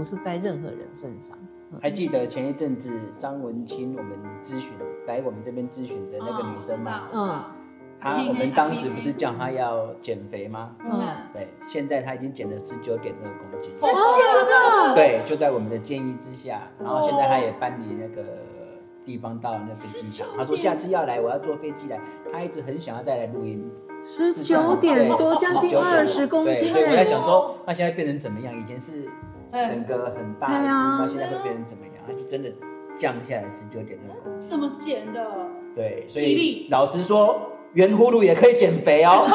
[0.01, 1.37] 不是在任何人身上。
[1.83, 4.73] 还记得前一阵子张文清我们咨询
[5.07, 7.03] 来我们这边咨询的那个女生吗？
[7.13, 7.39] 嗯，
[8.01, 10.75] 她我们当时不是叫她要减肥吗？
[10.83, 11.03] 嗯，
[11.35, 13.71] 对，现在她已经减了十九点二公斤。
[13.79, 14.95] 真的？
[14.95, 18.25] 对，就在我们的建议之下，然后现在她也搬离那个
[19.05, 20.27] 地方到那个机场。
[20.35, 22.01] 她说下次要来，我要坐飞机来。
[22.33, 23.71] 她一直很想要再来录音。
[24.03, 26.71] 十九点多，将近二十公斤。
[26.71, 28.59] 所以我在想说，她现在变成怎么样？
[28.59, 29.07] 以前是。
[29.53, 31.95] 整个很大的脂肪，现在会变成怎么样？
[32.07, 32.51] 它就真的
[32.97, 34.49] 降下来十九点六公斤。
[34.49, 35.49] 怎么减的？
[35.75, 39.27] 对，所以老实说，圆葫芦也可以减肥哦。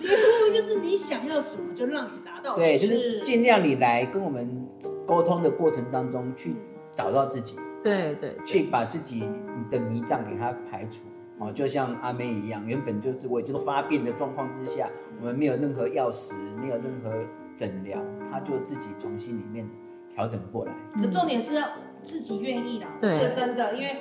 [0.00, 2.56] 圆葫芦就是你想要什么就让你达到。
[2.56, 4.66] 对，就是尽量你来跟我们
[5.06, 6.54] 沟通的过程当中去
[6.94, 7.56] 找到自己。
[7.82, 9.28] 对对，去把自己
[9.70, 11.00] 的迷障给它排除。
[11.40, 17.10] 哦，就像阿妹一样，原本就是我这个发病的状况之下，我们没有任何药食，没有任何
[17.56, 17.98] 诊疗，
[18.30, 19.66] 他就自己从心里面
[20.14, 20.72] 调整过来。
[20.94, 21.66] 可重点是要
[22.02, 23.96] 自己愿意啦，对，这个真的，因为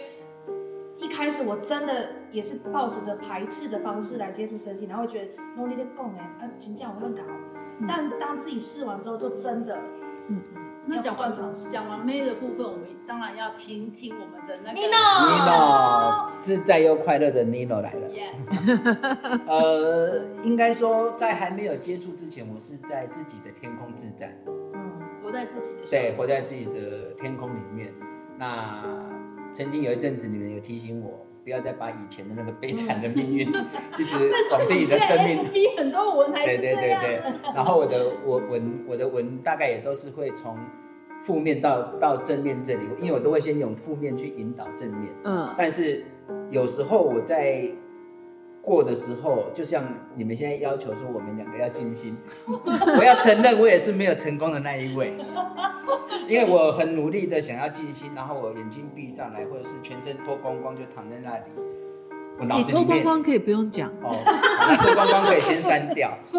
[1.02, 7.22] 一开始我真的也是抱持着排斥的方式来接触身心，然后会觉得努力的供哎，啊，请教我乱搞，
[7.88, 9.80] 但当自己试完之后，就真的，
[10.28, 10.42] 嗯。
[10.90, 11.32] 那讲完
[11.72, 18.10] 讲完妹的部分，我们当然要听听我们的那个 Nino，自在又快乐的 Nino 来了。
[18.10, 18.34] Yes.
[19.46, 27.94] 呃，应该说在还没有接触之前，我是在自己的天空自在，嗯，活在自己的对，活在自己的天空里面。
[28.38, 28.84] 那
[29.54, 33.48] 曾经有一阵子，你们有提醒我，不要再把以前的那个悲惨的命运
[34.00, 37.22] 一直往自己的生命逼很多文，还是对对对对。
[37.54, 40.58] 然后我的我文我的文大概也都是会从。
[41.24, 45.14] 负面到到正面这里，因为我都会先用负面去引导正面。
[45.24, 46.04] 嗯，但是
[46.50, 47.70] 有时候我在
[48.62, 49.84] 过的时候，就像
[50.16, 52.16] 你们现在要求说我们两个要静心，
[52.48, 55.16] 我要承认我也是没有成功的那一位，
[56.28, 61.44] 因为我很努力的想要静心，然后我眼睛闭上来，或者是全身脱光光就躺在那里。
[62.40, 64.16] 你脱光光可以不用讲哦，
[64.78, 66.12] 偷光光可以先删掉。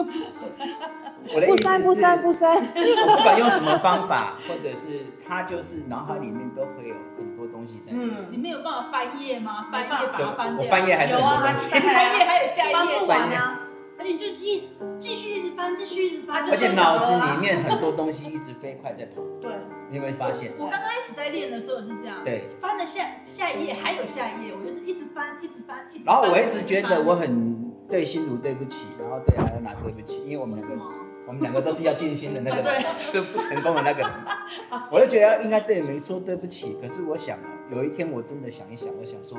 [1.46, 2.56] 不删不删不删。
[2.56, 7.92] 我不管用什么方法，或者是他就是脑海里面都会有很多东西在。
[7.92, 9.66] 嗯，你们有办法翻页吗？
[9.70, 10.64] 翻页把它翻掉。
[10.64, 12.74] 我翻页还是有啊，翻页还有下一页。
[12.74, 13.60] 翻不完啊。
[13.98, 14.64] 而且就一
[14.98, 19.20] 继续一直翻，继续一直翻，而且脑子里面很多东西一直飞快在跑。
[19.42, 19.52] 对，
[19.90, 20.52] 你有没有发现？
[20.56, 22.22] 我刚开始在练的时候是这样。
[22.24, 26.14] 对，翻了下下一页还有下一页，我就是一直翻，一直翻，一直翻。
[26.14, 30.24] 然后我一直觉得我很对心如对不起，然后对还有哪对不起？
[30.24, 30.84] 因为我们两个，
[31.26, 34.10] 我们两个都是要静心的那个人，是不成功的那个人。
[34.90, 39.36] 我就觉得应该对没错对不起，可是我想啊，有一天我真的想一想，我想说，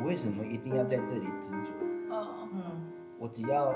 [0.00, 1.70] 我为什么一定要在这里执着？
[2.10, 2.62] 嗯嗯，
[3.18, 3.72] 我只要。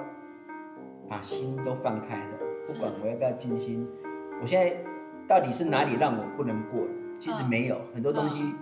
[1.08, 3.88] 把心都放开了，不管我要不要静心，
[4.42, 4.76] 我现在
[5.28, 6.90] 到底是哪里让我不能过了？
[7.18, 8.54] 其实没有很多东西，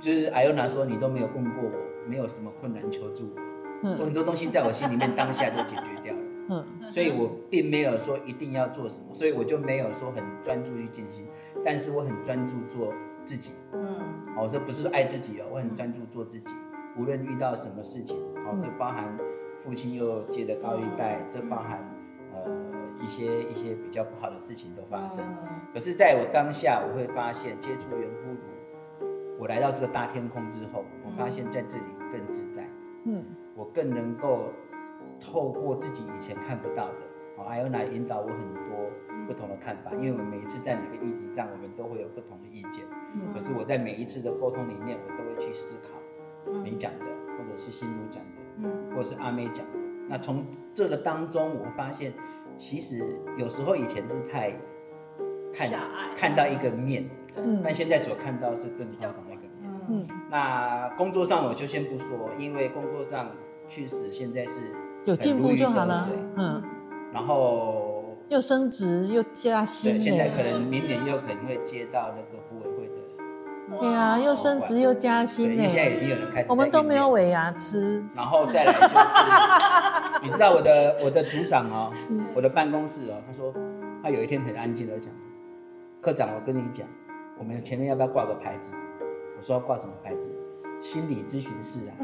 [0.00, 3.30] 就是艾欧娜说你都没有问过我，没有什么困难求助
[3.82, 6.20] 我，很多东西在我心里面当下都解决掉了。
[6.48, 11.26] 嗯，所以我并没有说一定要做什么，所以我就没有说很专注去静心，
[11.64, 12.94] 但是我很专注做
[13.24, 13.52] 自己。
[13.72, 13.98] 嗯，
[14.36, 16.54] 哦，这不是说爱自己哦，我很专注做自己，
[16.96, 19.16] 无论遇到什么事情，哦，这包含。
[19.64, 21.95] 父亲又借的高利贷，这包含呃
[23.00, 25.24] 一些一些比较不好的事情都发生。
[25.72, 32.68] 可是，在我当下，我会发现接触圆葫芦，我来到这个大天空之后，我发现在这里更自在，
[33.04, 34.50] 嗯，我更能够
[35.20, 36.94] 透过自己以前看不到的，
[37.36, 38.90] 哦，艾欧娜引导我很多
[39.26, 45.98] 不同的看法，因为我们每一次在每个议题上，我们都会有不同的意见，嗯，可是我在每一次的沟通里面，我都会去思考
[46.64, 47.04] 你讲的，
[47.36, 49.78] 或者是心如讲的，嗯，或者是阿妹讲的，
[50.08, 52.12] 那从这个当中，我发现
[52.56, 54.52] 其实有时候以前是太
[55.54, 55.70] 看
[56.16, 57.08] 看到一个面。
[57.38, 59.70] 嗯，但现在所看到是更高的那个面。
[59.88, 63.30] 嗯，那工作上我就先不说，因为工作上
[63.68, 64.60] 确实现在是
[65.04, 66.08] 有进步就好了。
[66.36, 66.62] 嗯，
[67.12, 69.92] 然后又升职又加薪。
[69.92, 72.75] 对，现在可能明年又可能会接到那个部委。
[73.80, 75.68] 对啊，又升职又加薪呢。
[75.68, 76.46] 现在已经有人开始。
[76.48, 78.04] 我们都没有尾牙吃。
[78.14, 81.92] 然后再来就是，你知道我的我的组长哦，
[82.34, 83.52] 我的办公室哦，他说
[84.02, 85.10] 他有一天很安静的讲，
[86.00, 86.86] 科长，我跟你讲。
[87.38, 88.70] 我们前面要不要挂个牌子？
[89.38, 90.30] 我说要挂什么牌子？
[90.80, 91.96] 心理咨询室啊，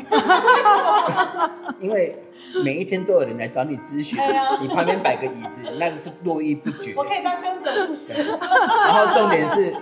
[1.78, 2.16] 因为
[2.64, 4.18] 每一天都有人来找你咨询，
[4.62, 6.94] 你旁边摆个椅子，那个是络绎不绝。
[6.96, 8.14] 我可以当跟诊护士。
[8.14, 9.74] 然后重点是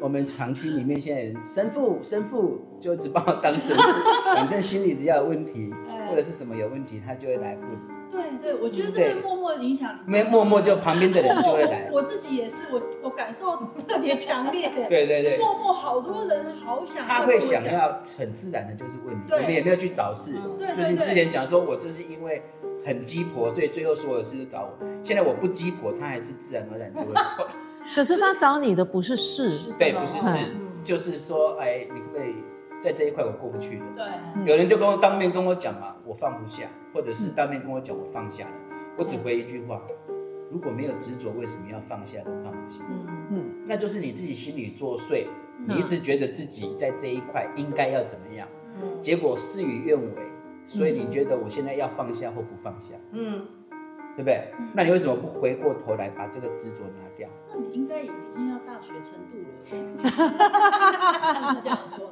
[0.00, 3.82] 我们厂区里面现在神父神父就只把我当神父，
[4.34, 5.72] 反正心里只要有问题
[6.08, 7.98] 或者是什么有问题，他就会来问。
[8.10, 11.88] 对对，我觉得这个默默影响，没默默就旁边的人就会来。
[11.92, 13.56] 我自己也是，我我感受
[13.86, 14.70] 特别强烈。
[14.88, 17.06] 对对对，默默好多人好想。
[17.06, 20.32] 他会想要很自然的，就是问你，我们也没有去找事。
[20.32, 22.42] 就是之前讲说，我就是因为
[22.84, 24.86] 很鸡婆，所以最后所有事都找我。
[25.04, 27.12] 现在我不鸡婆，他还是自然而然就会。
[27.94, 30.38] 可是他找你的不是事，对，不是事，
[30.84, 32.44] 就是说，哎，你可不可以？
[32.80, 38.54] 在这一块我过不去的，对，有人就跟我当面跟我讲嘛，我放不下，或者是当面跟我讲我放下了，
[38.96, 39.82] 我只回一句话：
[40.48, 42.78] 如果没有执着，为什么要放下跟放不下？
[42.88, 43.06] 嗯。
[43.32, 45.26] 嗯，那就是你自己心里作祟，
[45.66, 48.46] 你一直觉得自己在这一块应该要怎么样，
[48.80, 50.22] 嗯，结果事与愿违，
[50.68, 52.94] 所以你觉得我现在要放下或不放下？
[53.10, 53.42] 嗯。
[54.18, 54.50] 对不对？
[54.74, 57.28] 那你为什么不回过头来把这个执着拿掉？
[57.48, 59.46] 那你应该也已经要大学程度了。
[61.54, 62.10] 是这样说。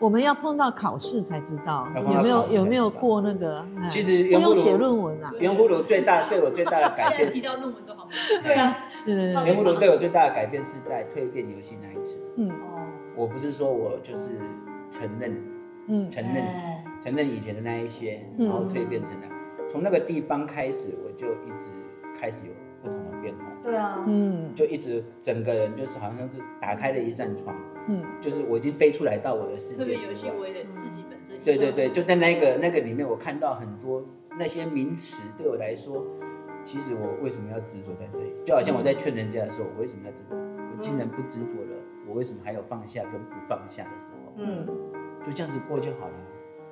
[0.00, 3.64] 我们要碰到考试才知道有没有有没有过那个。
[3.88, 5.32] 其实不用写论文啊。
[5.38, 7.30] 圆葫芦最大对我最大的改变。
[7.30, 8.08] 提到论文都好。
[8.42, 8.76] 对啊。
[9.06, 9.46] 对对对。
[9.46, 12.18] 圆葫芦对我最大的改变是在蜕变游戏那一次。
[12.36, 12.82] 嗯哦。
[13.14, 14.30] 我不是说我就是
[14.90, 15.40] 承认，
[15.86, 16.44] 嗯，承认
[17.00, 19.28] 承认以前的那一些，然后蜕变成了。
[19.74, 21.72] 从那个地方开始，我就一直
[22.16, 23.40] 开始有不同的变化。
[23.60, 27.52] 对啊，嗯，就一直整个人就是好像是打开了一扇窗，
[27.88, 29.78] 嗯，就是我已经飞出来到我的世界。
[29.78, 31.42] 特别游戏为了自己本身。
[31.42, 34.00] 对对对，就在那个那个里面，我看到很多
[34.38, 36.06] 那些名词对我来说，
[36.64, 38.32] 其实我为什么要执着在这里？
[38.46, 40.36] 就好像我在劝人家的时候，我为什么要执着？
[40.36, 44.34] 我竟然不执着了，我为什么还有放下跟不放下的时候？
[44.36, 44.64] 嗯，
[45.26, 46.14] 就这样子过就好了，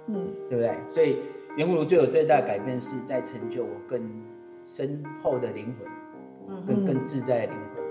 [0.06, 0.78] 嗯，对不对？
[0.86, 1.18] 所以。
[1.56, 4.00] 圆葫芦最有最大的改变是在成就我更
[4.66, 7.84] 深厚的灵魂，更更自在的灵魂。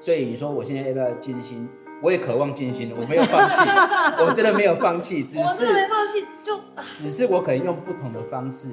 [0.00, 1.66] 所以你说我现在要不要静心？
[2.02, 3.56] 我也渴望静心，我没有放弃，
[4.22, 6.52] 我真的没有放弃，只是没放弃，就
[6.92, 8.68] 只是我可能用不同的方式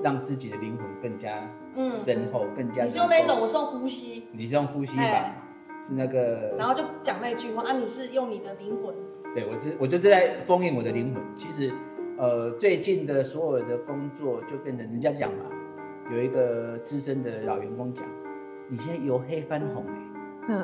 [0.00, 1.50] 让自己的灵魂更加
[1.92, 2.84] 深厚，更加。
[2.84, 5.34] 你是用那种，我是用呼吸，你是用呼吸法，
[5.84, 8.94] 是那个，然后就讲那句话啊，你是用你的灵魂，
[9.34, 11.72] 对我是，我就在封印我的灵魂，其实。
[12.20, 15.46] 呃，最近的所有的工作就变成人家讲嘛，
[16.12, 18.04] 有一个资深的老员工讲，
[18.68, 19.86] 你现在由黑翻红
[20.46, 20.62] 哎，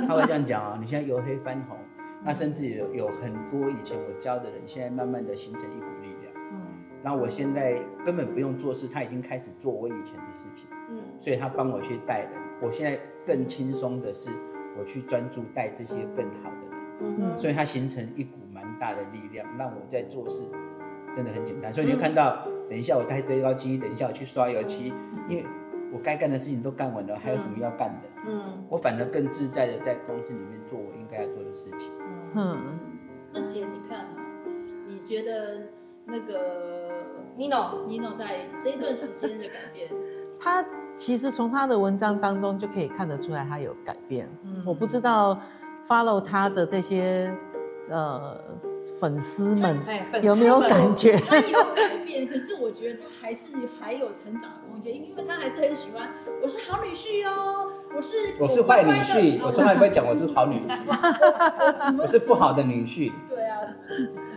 [0.08, 1.76] 他会这样讲啊，你现在由黑翻红，
[2.24, 6.62] 那甚至有有很多以前我教的人，现在慢慢的形成一股力量，嗯，
[7.02, 12.30] 然后我现在根本不用做事，他已经开始做我以前的事情，嗯，所以他帮我去带人，
[12.62, 14.30] 我现在更轻松的是，
[14.78, 20.48] 我去专注带这些更好的人，嗯嗯，所以他形成一股蛮大的力量，让我在做事。
[21.14, 24.92] 真的很简单，所以你就看到，等一下我带堆高机，等一下我去刷油漆，
[25.28, 25.46] 因为
[25.92, 28.08] 我该干的事情都干完了，还有什么要干的？
[28.26, 31.90] 嗯，我反而更自在的在公司里面做我应该要做的事情。
[32.34, 32.56] 嗯，
[33.32, 34.06] 那姐你看，
[34.88, 35.62] 你觉得
[36.04, 36.90] 那个
[37.38, 39.88] Nino Nino 在这一段时间的改变，
[40.40, 40.64] 他
[40.96, 44.28] 其实从他的文章当中就可以看得出来他有改变。
[44.42, 45.38] 嗯，我不知道
[45.86, 47.30] follow 他的这些。
[47.90, 48.40] 呃，
[48.98, 49.78] 粉丝们
[50.22, 51.12] 有没有感觉？
[51.28, 56.08] 他有改变，可是我觉得他还是还有成长的空间，因为他还是很喜欢。
[56.42, 63.12] 我是好女婿哦，我是我是坏女婿，我从来不会讲我是好女婿，我是不好的女婿。
[63.28, 63.58] 对啊，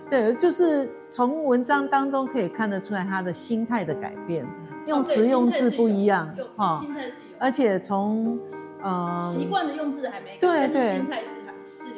[0.09, 4.45] 对，就是从文章当中可以看得出来他的心态的改变，
[4.87, 8.37] 用词用字不一样哈，心态是有，而且从
[8.81, 11.36] 呃习惯的用字还没，对对，心态是还是有。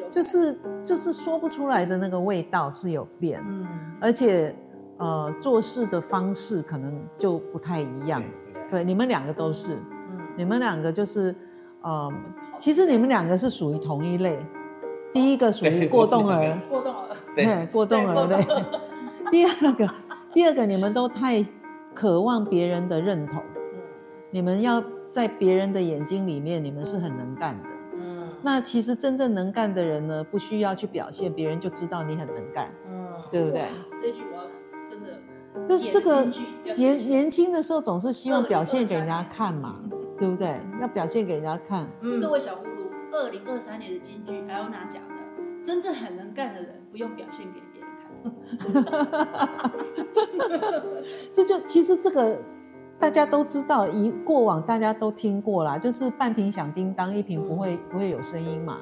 [0.09, 3.67] 就是就是说不出来的那个味道是有变，嗯，
[4.01, 4.55] 而且
[4.97, 8.23] 呃做事的方式可能就不太一样，
[8.69, 9.75] 对，你们两个都是，
[10.09, 11.35] 嗯，你们两个就是
[11.81, 12.11] 呃，
[12.57, 14.37] 其实你们两个是属于同一类，
[15.13, 18.45] 第一个属于过动儿， 过动儿，对，过动儿类，
[19.29, 19.87] 第二个
[20.33, 21.43] 第二个你们都太
[21.93, 23.43] 渴望别人的认同，
[24.31, 27.69] 你们要在别人的眼睛里面，你们是很能干的。
[28.41, 33.63] 那其实真正能干的人呢，不需要去表现，别人就知道你很能干，嗯，对不对？
[34.01, 34.43] 这句话
[34.89, 35.19] 真的，
[35.67, 36.23] 那这个
[36.77, 39.79] 年年轻的时候总是希望表现给人家看嘛，
[40.17, 40.59] 对不对？
[40.81, 41.85] 要表现给人家看。
[42.01, 45.09] 嗯，各位小葫芦，二零二三年的金句还有哪讲的？
[45.65, 48.09] 真正很能干的人，不用表现给别人看。
[51.33, 52.37] 这就其实这个。
[52.99, 58.79] 大家都知道，一过往大家都听过啦，就是半瓶响叮当，一瓶不会不会有声音嘛。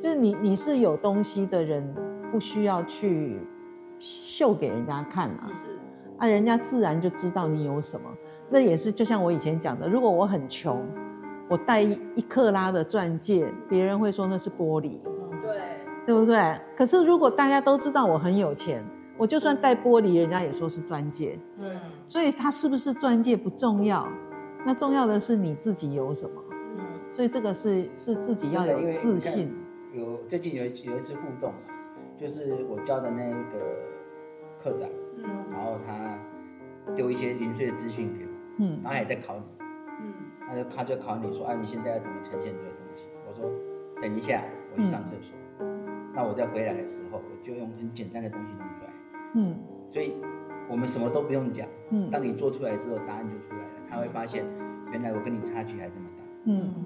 [0.00, 1.94] 就是你你是有东西的人，
[2.32, 3.40] 不需要去
[4.00, 5.48] 秀给人家看啊，
[6.18, 8.10] 啊，人家自然就知道你有什么。
[8.50, 10.84] 那也是就像我以前讲的，如果我很穷，
[11.48, 15.00] 我戴一克拉的钻戒，别人会说那是玻璃，
[15.40, 15.60] 对，
[16.04, 16.60] 对不对？
[16.76, 18.84] 可是如果大家都知道我很有钱。
[19.22, 21.38] 我就算戴玻璃，人家也说是钻戒。
[21.56, 21.70] 对，
[22.04, 24.08] 所以它是不是钻戒不重要，
[24.66, 26.42] 那重要的是你自己有什么。
[26.76, 29.54] 嗯，所以这个是是自己要有自信。
[29.92, 31.52] 有最近有有一次互动，
[32.18, 33.60] 就是我教的那个
[34.60, 36.18] 课长，嗯，然后他
[36.96, 39.44] 丢一些零碎的资讯给我，嗯，然后也在考你，
[40.00, 40.14] 嗯，
[40.48, 43.04] 他就他就考你说，啊，你现在要怎么呈现这个东西？
[43.28, 43.48] 我说
[44.02, 44.42] 等一下，
[44.74, 48.54] 我去上厕所，嗯，那我再回来的时候，我就用很简单的东西。
[49.34, 49.54] 嗯，
[49.92, 50.14] 所以
[50.68, 51.66] 我们什么都不用讲。
[51.90, 53.64] 嗯，当你做出来之后，答案就出来了。
[53.90, 54.44] 他会发现，
[54.90, 56.22] 原来我跟你差距还这么大。
[56.46, 56.84] 嗯，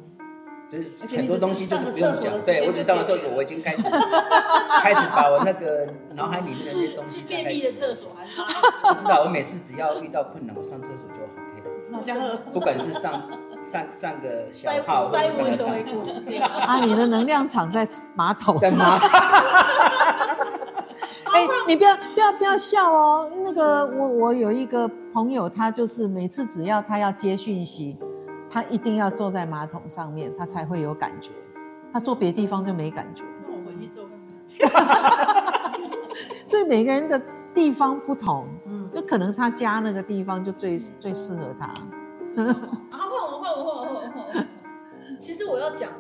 [0.71, 2.41] 就是很多东西就是不用讲。
[2.41, 3.83] 对，我只上了厕所，我已经开始
[4.83, 7.21] 开始把我那个脑海里面的 那些东西。
[7.21, 8.41] 是便秘的厕所还是？
[8.43, 11.71] 我知道，我每次只要遇到困难，我上厕所就好可以了。
[11.91, 13.23] 那这样，不管是上
[13.69, 16.67] 上上个小号或者上个大号。
[16.67, 18.59] 啊， 你的能量场在马桶。
[18.59, 19.09] 在马桶。
[21.68, 23.29] 你不要不要不要笑哦！
[23.42, 27.96] 那个我我有一个朋友，他就是每次只要他要接讯息，
[28.49, 31.33] 他一定要坐在马桶上面，他才会有感觉。
[31.92, 33.25] 他坐别地方就没感觉。
[33.46, 35.72] 那我回去坐看看。
[36.44, 37.20] 所以每个人的
[37.53, 41.66] 地方不同，嗯，就可能他家那个地方就最最适合他。
[42.40, 44.44] 啊，换我换我换我换我换我。
[45.20, 45.90] 其实我要讲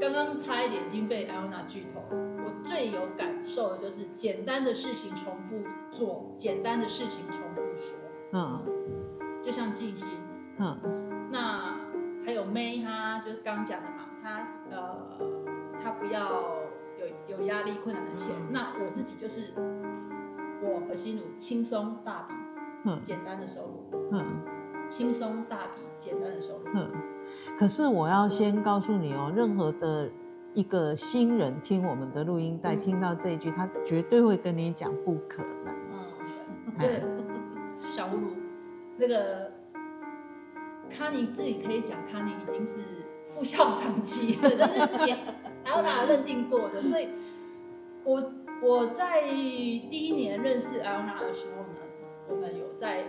[0.00, 2.52] 刚刚差一点已经被艾欧娜剧透了。
[2.64, 7.94] 最有感受的就是简单的事情重复做，简单的事情重复说。
[8.32, 8.62] 嗯，
[9.44, 10.08] 就像静心。
[10.58, 11.76] 嗯，那
[12.24, 15.18] 还有 May，他就是刚讲的嘛，他呃，
[15.82, 16.42] 他不要
[16.98, 18.34] 有有压力、困难的钱。
[18.34, 19.52] 嗯、那我自己就是
[20.62, 22.34] 我和心如轻松大笔，
[22.86, 24.24] 嗯，简单的收入，嗯，
[24.88, 26.64] 轻松大笔简单的收入。
[26.74, 26.90] 嗯，
[27.58, 30.10] 可是我要先告诉你哦，任何的。
[30.56, 35.74] 一个新人听我们的录音带，听到这一句，他绝对会跟你讲不可能。
[35.90, 35.98] 嗯，
[36.78, 37.02] 对，
[37.92, 38.28] 小葫芦，
[38.96, 39.50] 那个
[40.96, 42.78] 康妮自己可以讲，康妮已经是
[43.30, 45.18] 副校长级了，这是讲
[45.64, 46.80] 还有他认定过的。
[46.80, 47.08] 所以
[48.04, 48.22] 我，
[48.62, 51.80] 我我在第一年认识艾欧娜的时候呢，
[52.30, 53.02] 我们有在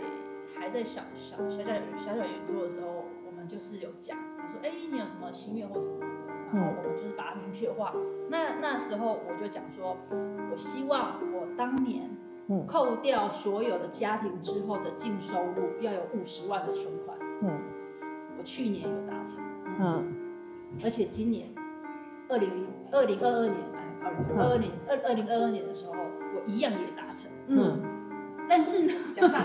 [0.58, 1.70] 还在小小小小
[2.02, 3.05] 小小演出的时候，我
[3.46, 6.00] 们就是有讲，他说：“哎，你有什么心愿或什么？”
[6.54, 7.94] 然后我们就是把它明确化。
[8.30, 9.96] 那那时候我就讲说，
[10.52, 12.10] 我希望我当年
[12.68, 17.18] 扣掉所有的家庭之后的净收入要有五十万的存款。
[17.42, 17.60] 嗯，
[18.38, 19.38] 我去年有达成。
[19.80, 20.16] 嗯，
[20.84, 21.48] 而且今年
[22.30, 22.50] 二零
[22.92, 23.58] 二零二二年，
[24.02, 27.30] 二零二二年二二零二二年的时候，我一样也达成。
[27.48, 27.80] 嗯，
[28.50, 29.42] 但是呢，加上，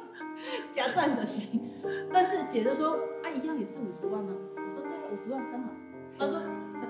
[0.72, 1.65] 加赞的心。
[2.12, 4.32] 但是姐就说，啊，一样也是五十万吗？
[4.56, 5.70] 我说对啊，五十万刚好。
[6.18, 6.36] 他说：“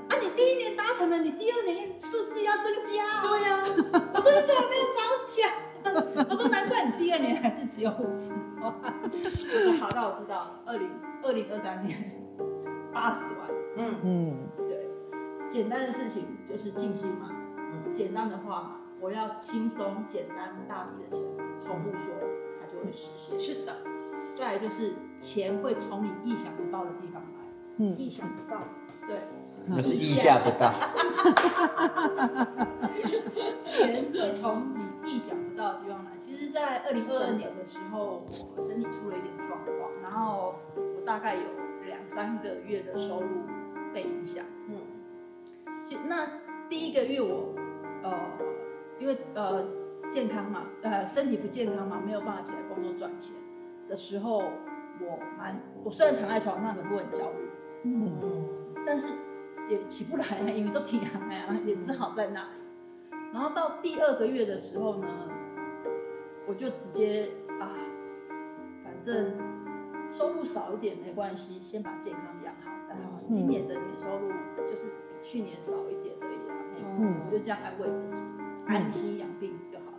[0.08, 5.50] 啊，你第一年达成了，你第二年数字要增加。”对呀，我说你怎么没有早讲？
[6.30, 8.72] 我说难怪你第二年还是只有五十万。
[9.80, 10.60] 好，那我知道了。
[10.64, 10.88] 二零
[11.22, 11.98] 二零二三年
[12.92, 13.48] 八十万。
[13.76, 14.36] 嗯嗯，
[14.68, 14.86] 对，
[15.50, 17.28] 简单的事情就是静心嘛。
[17.58, 21.20] 嗯，简单的话嘛，我要轻松、简单、大笔的钱，
[21.60, 22.14] 重复说，
[22.60, 23.38] 它就会实现。
[23.38, 23.76] 是的。
[24.38, 27.28] 再来就是钱会从你意想不到的地方来。
[27.78, 28.60] 嗯，意想不到。
[29.08, 29.16] 对，
[29.64, 30.74] 那是意想不到。
[33.64, 36.10] 钱会从你意想不到的地方来。
[36.20, 38.26] 其实，在二零二二年的时候，
[38.56, 41.42] 我身体出了一点状况，然后我大概有
[41.86, 43.28] 两三个月的收入
[43.94, 44.44] 被影响。
[44.68, 44.76] 嗯，
[46.06, 46.28] 那
[46.68, 47.54] 第一个月我
[48.02, 48.12] 呃，
[49.00, 49.64] 因为呃
[50.10, 53.32] 健康嘛，呃身体不健康嘛，没有办法起来工作赚钱
[53.88, 54.38] 的时候，
[55.00, 57.48] 我蛮我虽然躺在床上，可是我很焦虑，
[57.84, 58.18] 嗯，
[58.86, 59.08] 但是
[59.68, 62.48] 也起不来啊，因为都挺寒啊，也只好在那里。
[63.32, 65.06] 然后到第二个月的时候呢，
[66.46, 67.30] 我就直接
[67.60, 67.74] 啊，
[68.84, 69.36] 反正
[70.10, 73.20] 收入少一点没关系，先把健康养好再好。
[73.28, 74.32] 嗯、今年的年收入
[74.68, 76.54] 就是比去年少一点而已啊，
[76.98, 79.98] 嗯，我就这样安慰自己，嗯、安心养病就好了。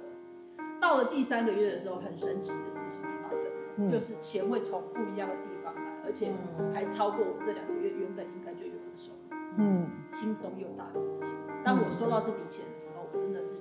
[0.79, 6.33] 到了第三个月的时候，很神奇的事情发生，嗯、就是钱会从不一样的地方来，而且
[6.73, 11.35] 还超过我这两个月原本应该就有的收入，嗯，轻松又大笔的钱。
[11.63, 13.53] 当我收到这笔钱的时候，我真的是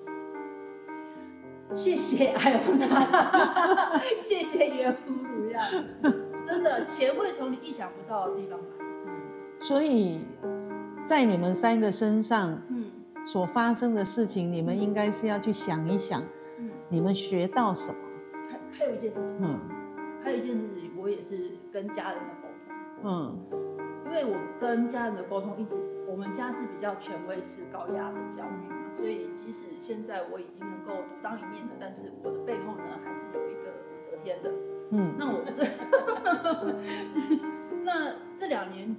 [1.75, 5.61] 谢谢艾欧娜，谢谢原俘虏呀！
[6.47, 8.67] 真的，钱会从你意想不到的地方来。
[9.59, 10.21] 所以，
[11.05, 12.85] 在你们三个身上，嗯，
[13.25, 16.23] 所发生的事情，你们应该是要去想一想，
[16.59, 17.99] 嗯，你们学到什么？
[18.49, 19.59] 还还有一件事情，嗯，
[20.27, 22.75] 还有一件事情，我也是跟家人的沟通，
[23.05, 23.39] 嗯，
[24.07, 25.77] 因为我跟家人的沟通一直。
[26.09, 34.53] 我们家是比较权威式、高压的教育嘛，所以即使现在我已经能够独当一面了，但是我的背后呢，还是有一个武则天的。
[34.91, 35.65] 嗯，那我这，
[37.85, 38.97] 那这两年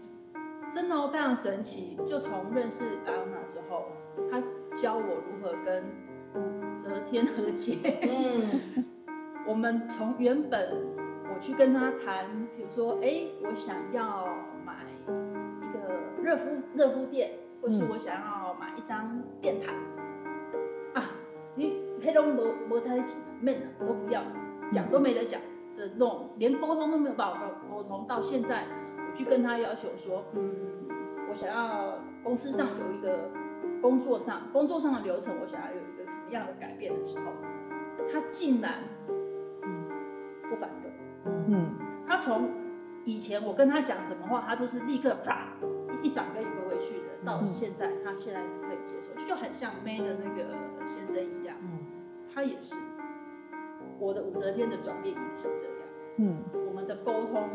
[0.70, 3.86] 真的非常神奇，就从认识艾欧娜之后，
[4.30, 4.44] 她
[4.76, 5.86] 教我如何跟
[6.36, 8.00] 武则天和解。
[8.04, 8.86] 嗯，
[9.48, 10.70] 我们从原本
[11.40, 12.26] 去跟他谈，
[12.56, 14.28] 比如说，哎，我想要
[14.66, 15.06] 买一
[15.74, 15.88] 个。
[16.24, 17.30] 热敷热敷垫，
[17.62, 19.74] 或是我想要买一张电毯、
[20.94, 21.12] 啊，
[21.56, 24.24] 你黑龙没没在一起，妹都不要，
[24.72, 25.40] 讲都没得讲
[25.78, 28.06] 的那种，连沟通都没有办法沟沟通。
[28.08, 28.66] 到现在，
[29.10, 30.52] 我去跟他要求说，嗯，
[31.30, 33.30] 我想要公司上有一个
[33.82, 37.26] 工作上工作上的流程，我想要有一个什么样的改变的时候，
[38.12, 38.84] 他竟然
[40.50, 40.87] 不反对，
[41.48, 41.74] 嗯，
[42.08, 42.50] 他从
[43.06, 45.48] 以前我跟他讲什么话，他都是立刻啪。
[46.04, 50.54] 一掌跟你回回去的，到现在他现在是可以接受，就很像 May 的那个
[50.88, 51.80] 先生一样，嗯，
[52.32, 52.76] 他也是
[53.98, 55.74] 我的武则天的转变也是这样，
[56.18, 57.50] 嗯，我们的沟通，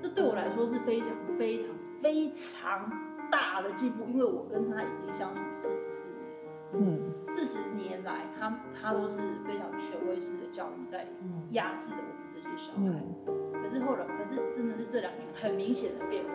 [0.00, 1.68] 这对我来说是非常非常
[2.02, 2.90] 非常
[3.30, 6.24] 大的进步，因为我跟他已经相处四十四年，
[6.72, 11.06] 嗯，四十年来他他都是非常权威式的教育在
[11.50, 16.30] 压制着我们这些小孩，嗯，可是后来可是真的是这两年很明显的变化。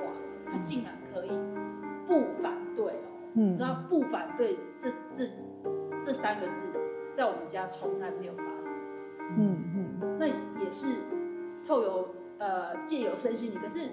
[0.51, 1.29] 他竟然可以
[2.07, 3.05] 不反对哦，
[3.35, 5.29] 嗯、你知道“不反对”这这
[6.01, 6.63] 这三个字，
[7.13, 8.73] 在我们家从来没有发生。
[9.37, 9.63] 嗯
[10.01, 10.87] 嗯，那也是
[11.67, 13.89] 透由呃借由身心灵，可是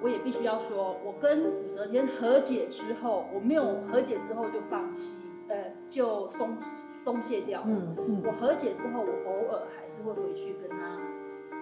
[0.00, 5.18] 我也必须要说，我跟武则天和解之后，我没有和解之后就放弃，
[5.48, 6.56] 呃，就松
[7.04, 7.66] 松懈掉了。
[7.68, 10.98] 嗯嗯，我和解之后，我偶尔还是会回去跟他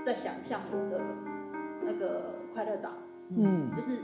[0.04, 1.00] 再想象我的
[1.82, 2.90] 那个快乐岛。
[3.36, 3.98] 嗯，就是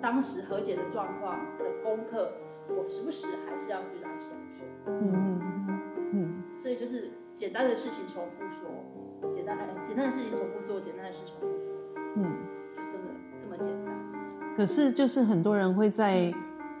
[0.00, 2.32] 当时和解的状况的功课，
[2.68, 4.66] 我时不时还是要去让他想做。
[4.86, 5.80] 嗯嗯嗯
[6.12, 6.42] 嗯。
[6.58, 11.72] 所以就是简单的事情重复说，简单简单的事情重复做，简单的事重复说。
[12.16, 12.22] 嗯，
[12.76, 13.08] 就真的
[13.40, 13.94] 这么简单。
[14.56, 16.32] 可是就是很多人会在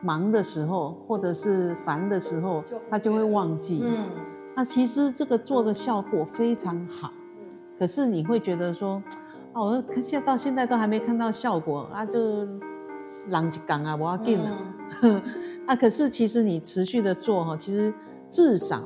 [0.06, 3.82] 忙的时候，或者是烦的时候，他就会忘记。
[3.84, 4.06] 嗯。
[4.54, 7.10] 那其实这个做的效果非常好。
[7.38, 7.44] 嗯。
[7.78, 9.02] 可是你会觉得说。
[9.58, 12.46] 哦，现到现在都还没看到效果啊，就
[13.28, 14.50] 浪一讲啊，我要紧了。
[15.00, 15.22] 嗯、
[15.66, 17.90] 啊，可是其实你持续的做哈，其实
[18.28, 18.82] 至少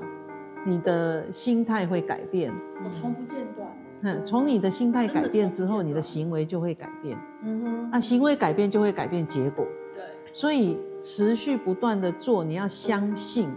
[0.64, 2.55] 你的心态会改变。
[2.85, 3.68] 我从不间断。
[4.03, 7.18] 嗯，从你的心态改变之后，你的行为就会改变。
[7.43, 7.91] 嗯哼。
[7.91, 9.66] 啊，行为改变就会改变结果。
[9.93, 10.05] 对。
[10.33, 13.48] 所以持续不断的做，你要相信，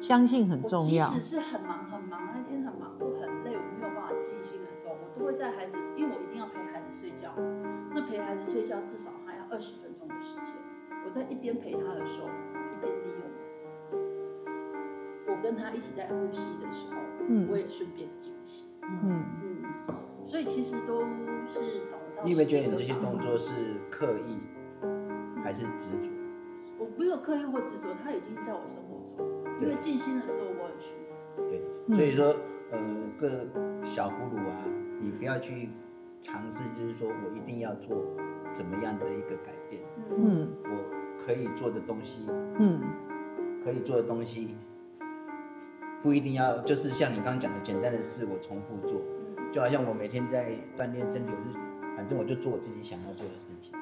[0.00, 1.08] 相信很重要。
[1.10, 7.34] 即使是很忙很忙，那天很忙，我很累，我没有办法静心的时候，我都会在孩子，因为我一定要陪孩子睡觉。
[7.92, 10.54] 那陪孩子睡觉至少还要二十分钟的时间。
[11.04, 13.20] 我在一边陪他的时候，一边利用
[15.26, 16.96] 我跟他一起在呼吸的时候，
[17.28, 18.66] 嗯，我也顺便静心。
[18.82, 19.64] 嗯嗯，
[20.26, 21.04] 所以其实都
[21.48, 22.24] 是找到。
[22.24, 23.52] 你有没有觉得你这些动作是
[23.90, 24.38] 刻意
[25.42, 26.19] 还是执着？
[26.80, 29.30] 我没有刻意或执着，他已经在我生活中。
[29.60, 31.42] 因为静心的时候我很舒服。
[31.48, 32.34] 对，所以说，
[32.72, 32.78] 呃，
[33.16, 33.28] 各
[33.84, 34.64] 小葫芦啊，
[35.00, 35.68] 你不要去。
[36.22, 37.96] 尝试就是说我一定要做
[38.52, 42.26] 怎么样的一个改变，嗯，我可以做的东西，
[42.58, 42.78] 嗯，
[43.64, 44.54] 可以做的东西，
[46.02, 49.00] 不一定要就是像你刚刚讲的简单的事，我重复做，
[49.50, 51.58] 就好像我每天在锻炼身体，我就
[51.96, 53.72] 反正我就做我自己想要做的事情，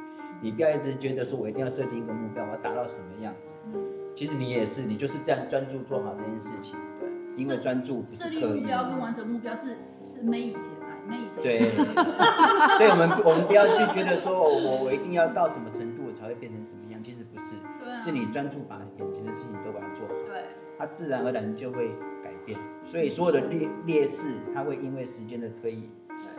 [0.41, 3.55] 你不要一直觉得说我一定要设定一个目标，我要达到什么样子。
[3.72, 3.84] 嗯，
[4.14, 6.78] 其实你也是，你就是这样专注做好这件事情。
[7.01, 8.41] 对，因为专注不是刻意。
[8.41, 11.43] 设立目标跟完成目标是是没以前来，没以前。
[11.43, 11.61] 对，
[12.78, 20.45] 所以我们我们不要去觉得说我我一定要到什么程度我才会变成什么样，其实不是，对啊，是你专注把眼前的事情都把它做好，对，
[20.78, 21.89] 它自然而然就会
[22.22, 22.59] 改变。
[22.84, 25.91] 所以所有的劣劣势，它会因为时间的推移。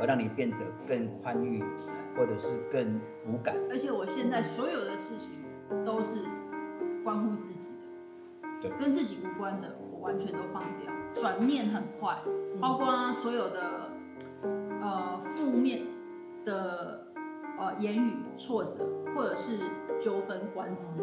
[0.02, 0.56] 而让你变得
[0.88, 1.62] 更宽裕，
[2.20, 3.56] 或者是更无感。
[3.72, 5.34] 而且我现在所有的事情
[5.86, 6.28] 都是
[7.02, 7.70] 关乎自己
[8.42, 12.22] 的，对，跟自己无关的，我完全都放掉，转念很快，
[12.60, 13.90] 包括所有的
[14.82, 15.84] 呃负面
[16.44, 17.08] 的
[17.58, 19.58] 呃言语、挫折，或者是
[20.02, 21.02] 纠纷、官司，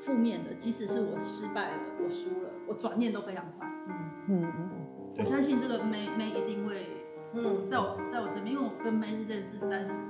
[0.00, 3.68] 负面的，即使是我失败了，我输了，我转念都非常快。
[3.88, 3.92] 嗯
[4.28, 4.70] 嗯嗯，
[5.18, 7.01] 我相信这个妹妹一定会。
[7.34, 10.04] 嗯，在我在我身边，因为我跟 May 认识三十年，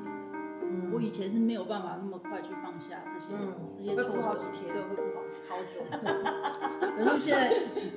[0.63, 5.81] 嗯，我以前是没有办法那么快去放下这些、嗯、这些错，好几天，对，会哭好好久。
[6.97, 7.53] 可是现在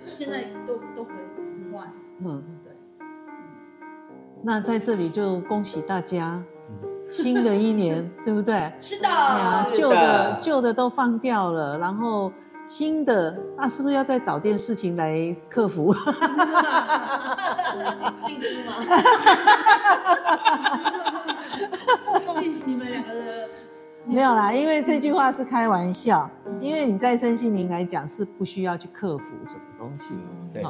[0.05, 2.71] 现在都都可以换，嗯，对。
[4.43, 6.43] 那在这里就恭喜大家，
[7.09, 8.71] 新的一年，对不对？
[8.79, 9.09] 是的，
[9.73, 12.31] 旧的旧的都放掉了，然后。
[12.65, 15.93] 新的那是不是要再找件事情来克服？
[18.23, 18.73] 进去吗？
[22.39, 23.47] 静心，你们两个人
[24.05, 30.13] 没有啦，因为这句话是开玩笑，因为你在身心灵来讲是不需要去克服什么东西，
[30.53, 30.63] 对，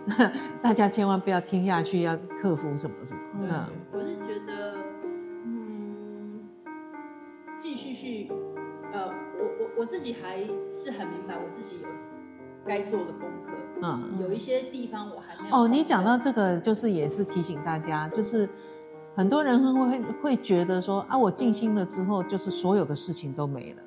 [0.62, 3.20] 大家千万不要听下去要克服什么什么。
[3.40, 4.76] 嗯，我是觉得，
[5.44, 6.40] 嗯，
[7.58, 8.30] 继续去。
[9.40, 10.38] 我我我自己还
[10.72, 11.88] 是很明白，我自己有
[12.66, 13.52] 该做的功课。
[13.82, 15.56] 嗯，有一些地方我还没有。
[15.56, 18.48] 哦，你讲到这个，就是也是提醒大家，就是
[19.16, 23.82] 很多人会会觉得说啊，我静心了之后，就是所有的事情都没了。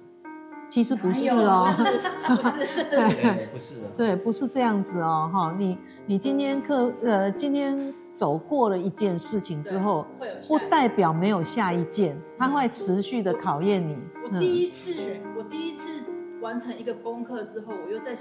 [0.70, 1.68] 其实不是哦，
[2.26, 5.78] 不是， 对，不是的，对，不是这样子哦，哈，你
[6.08, 10.06] 你今天课呃，今天走过了一件事情之后，
[10.48, 13.98] 不代表没有下一件，它会持续的考验你。
[14.24, 15.18] 我第一次。
[15.36, 16.04] 我第一次
[16.42, 18.16] 完成一个功课之后，我又在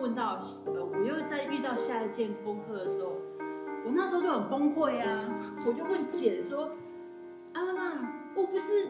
[0.00, 3.12] 问到，呃，我又在遇到下一件功课的时候，
[3.86, 5.24] 我那时候就很崩溃啊！
[5.66, 6.70] 我就问姐说
[7.54, 8.88] ：“阿娜，我不是，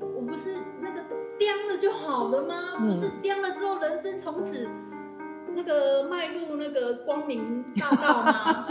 [0.00, 1.04] 我不是那个
[1.38, 2.78] 颠了就好了吗？
[2.78, 4.68] 不是颠了之后，人生从此
[5.58, 8.64] 那个迈入那个光明大道吗？”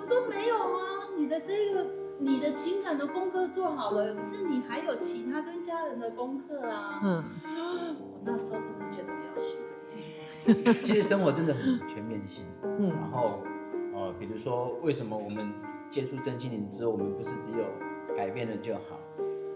[0.00, 1.86] 我说：“没有啊，你的这个
[2.18, 7.24] 你的情感的功课做好了，可是你还有其他跟家人的功课啊。”嗯。
[8.24, 10.72] 那时候真的觉得比较辛苦。
[10.84, 12.44] 其实生活真的很全面性。
[12.62, 12.88] 嗯。
[12.90, 13.42] 然后，
[13.94, 15.38] 呃，比如说，为什么我们
[15.90, 17.64] 接触真心灵之后，我们不是只有
[18.16, 19.00] 改变了就好？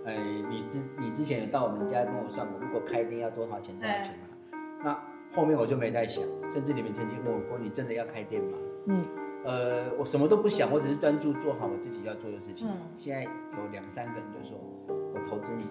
[0.04, 0.16] 哎，
[0.50, 3.78] 你之你之前有到我们家跟我算过，如果开店要多少钱？
[3.78, 4.26] 多少钱吗？
[4.50, 4.98] 哎、那
[5.34, 8.58] 后面我就没再想，甚至你们曾经问我过，你真的要开店吗？
[8.86, 9.04] 嗯。
[9.44, 12.68] 呃，我什么都不想，我只是专注做好我自己要做的事情。
[12.68, 12.76] 嗯。
[12.96, 14.56] 现在有两三个人就说，
[14.88, 15.66] 我投资你。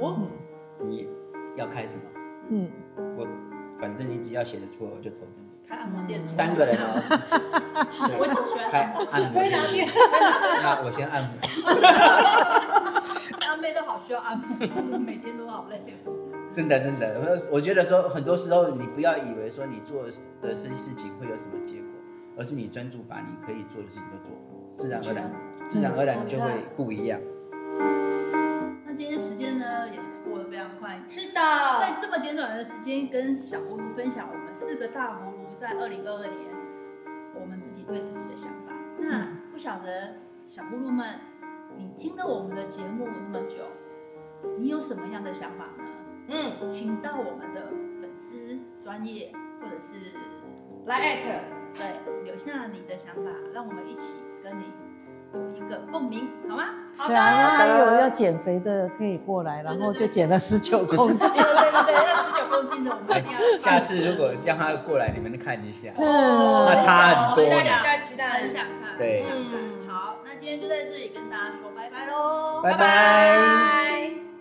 [0.00, 0.28] 我、嗯。
[0.88, 1.08] 你
[1.54, 2.02] 要开什么？
[2.48, 2.68] 嗯，
[3.16, 3.24] 我
[3.80, 5.44] 反正你只要写得出来，我就投资你。
[5.68, 7.00] 开按摩店，三个人哦。
[8.18, 9.52] 我想喜欢开按摩店。
[10.60, 11.30] 那我先按摩。
[13.48, 15.80] 阿妹都好需要按摩，每天都好累。
[16.54, 21.88] 真的真的，我我觉得说很多时候你不要以为说你做的这些事情会有什么结果，
[22.38, 24.36] 而是你专注把你可以做的事情都做，
[24.76, 25.30] 自然而然，
[25.68, 27.20] 自然而然就会不一样。
[28.86, 31.02] 那今天时间呢，也是过得非常快。
[31.08, 31.40] 是的，
[31.80, 36.38] 在这么简短的时间，跟小葫芦分享我们四个大葫芦在二零二二年
[37.34, 38.72] 我们自己对自己的想法。
[38.98, 40.14] 那不晓得
[40.46, 41.18] 小葫芦们，
[41.76, 43.56] 你听了我们的节目那么久，
[44.56, 45.84] 你有什么样的想法呢？
[46.28, 47.62] 嗯，请到我们的
[48.00, 49.94] 粉丝专业或者是
[50.86, 51.28] 来艾特，
[51.74, 51.84] 对，
[52.24, 54.64] 留下你的想法，让我们一起跟你
[55.34, 56.64] 有一个共鸣，好吗？
[56.96, 57.14] 好的。
[57.14, 61.28] 对啊，还有要减肥的可以过来，然后就减了十九公斤。
[61.32, 63.22] 对对对，要十九公斤的，我们
[63.60, 67.44] 下次如果让他过来，你们看一下，那差很多。
[67.44, 68.96] 期待期待期待，很想看。
[68.96, 74.33] 对，嗯，好，那今天就在这里跟大家说拜拜喽，拜拜。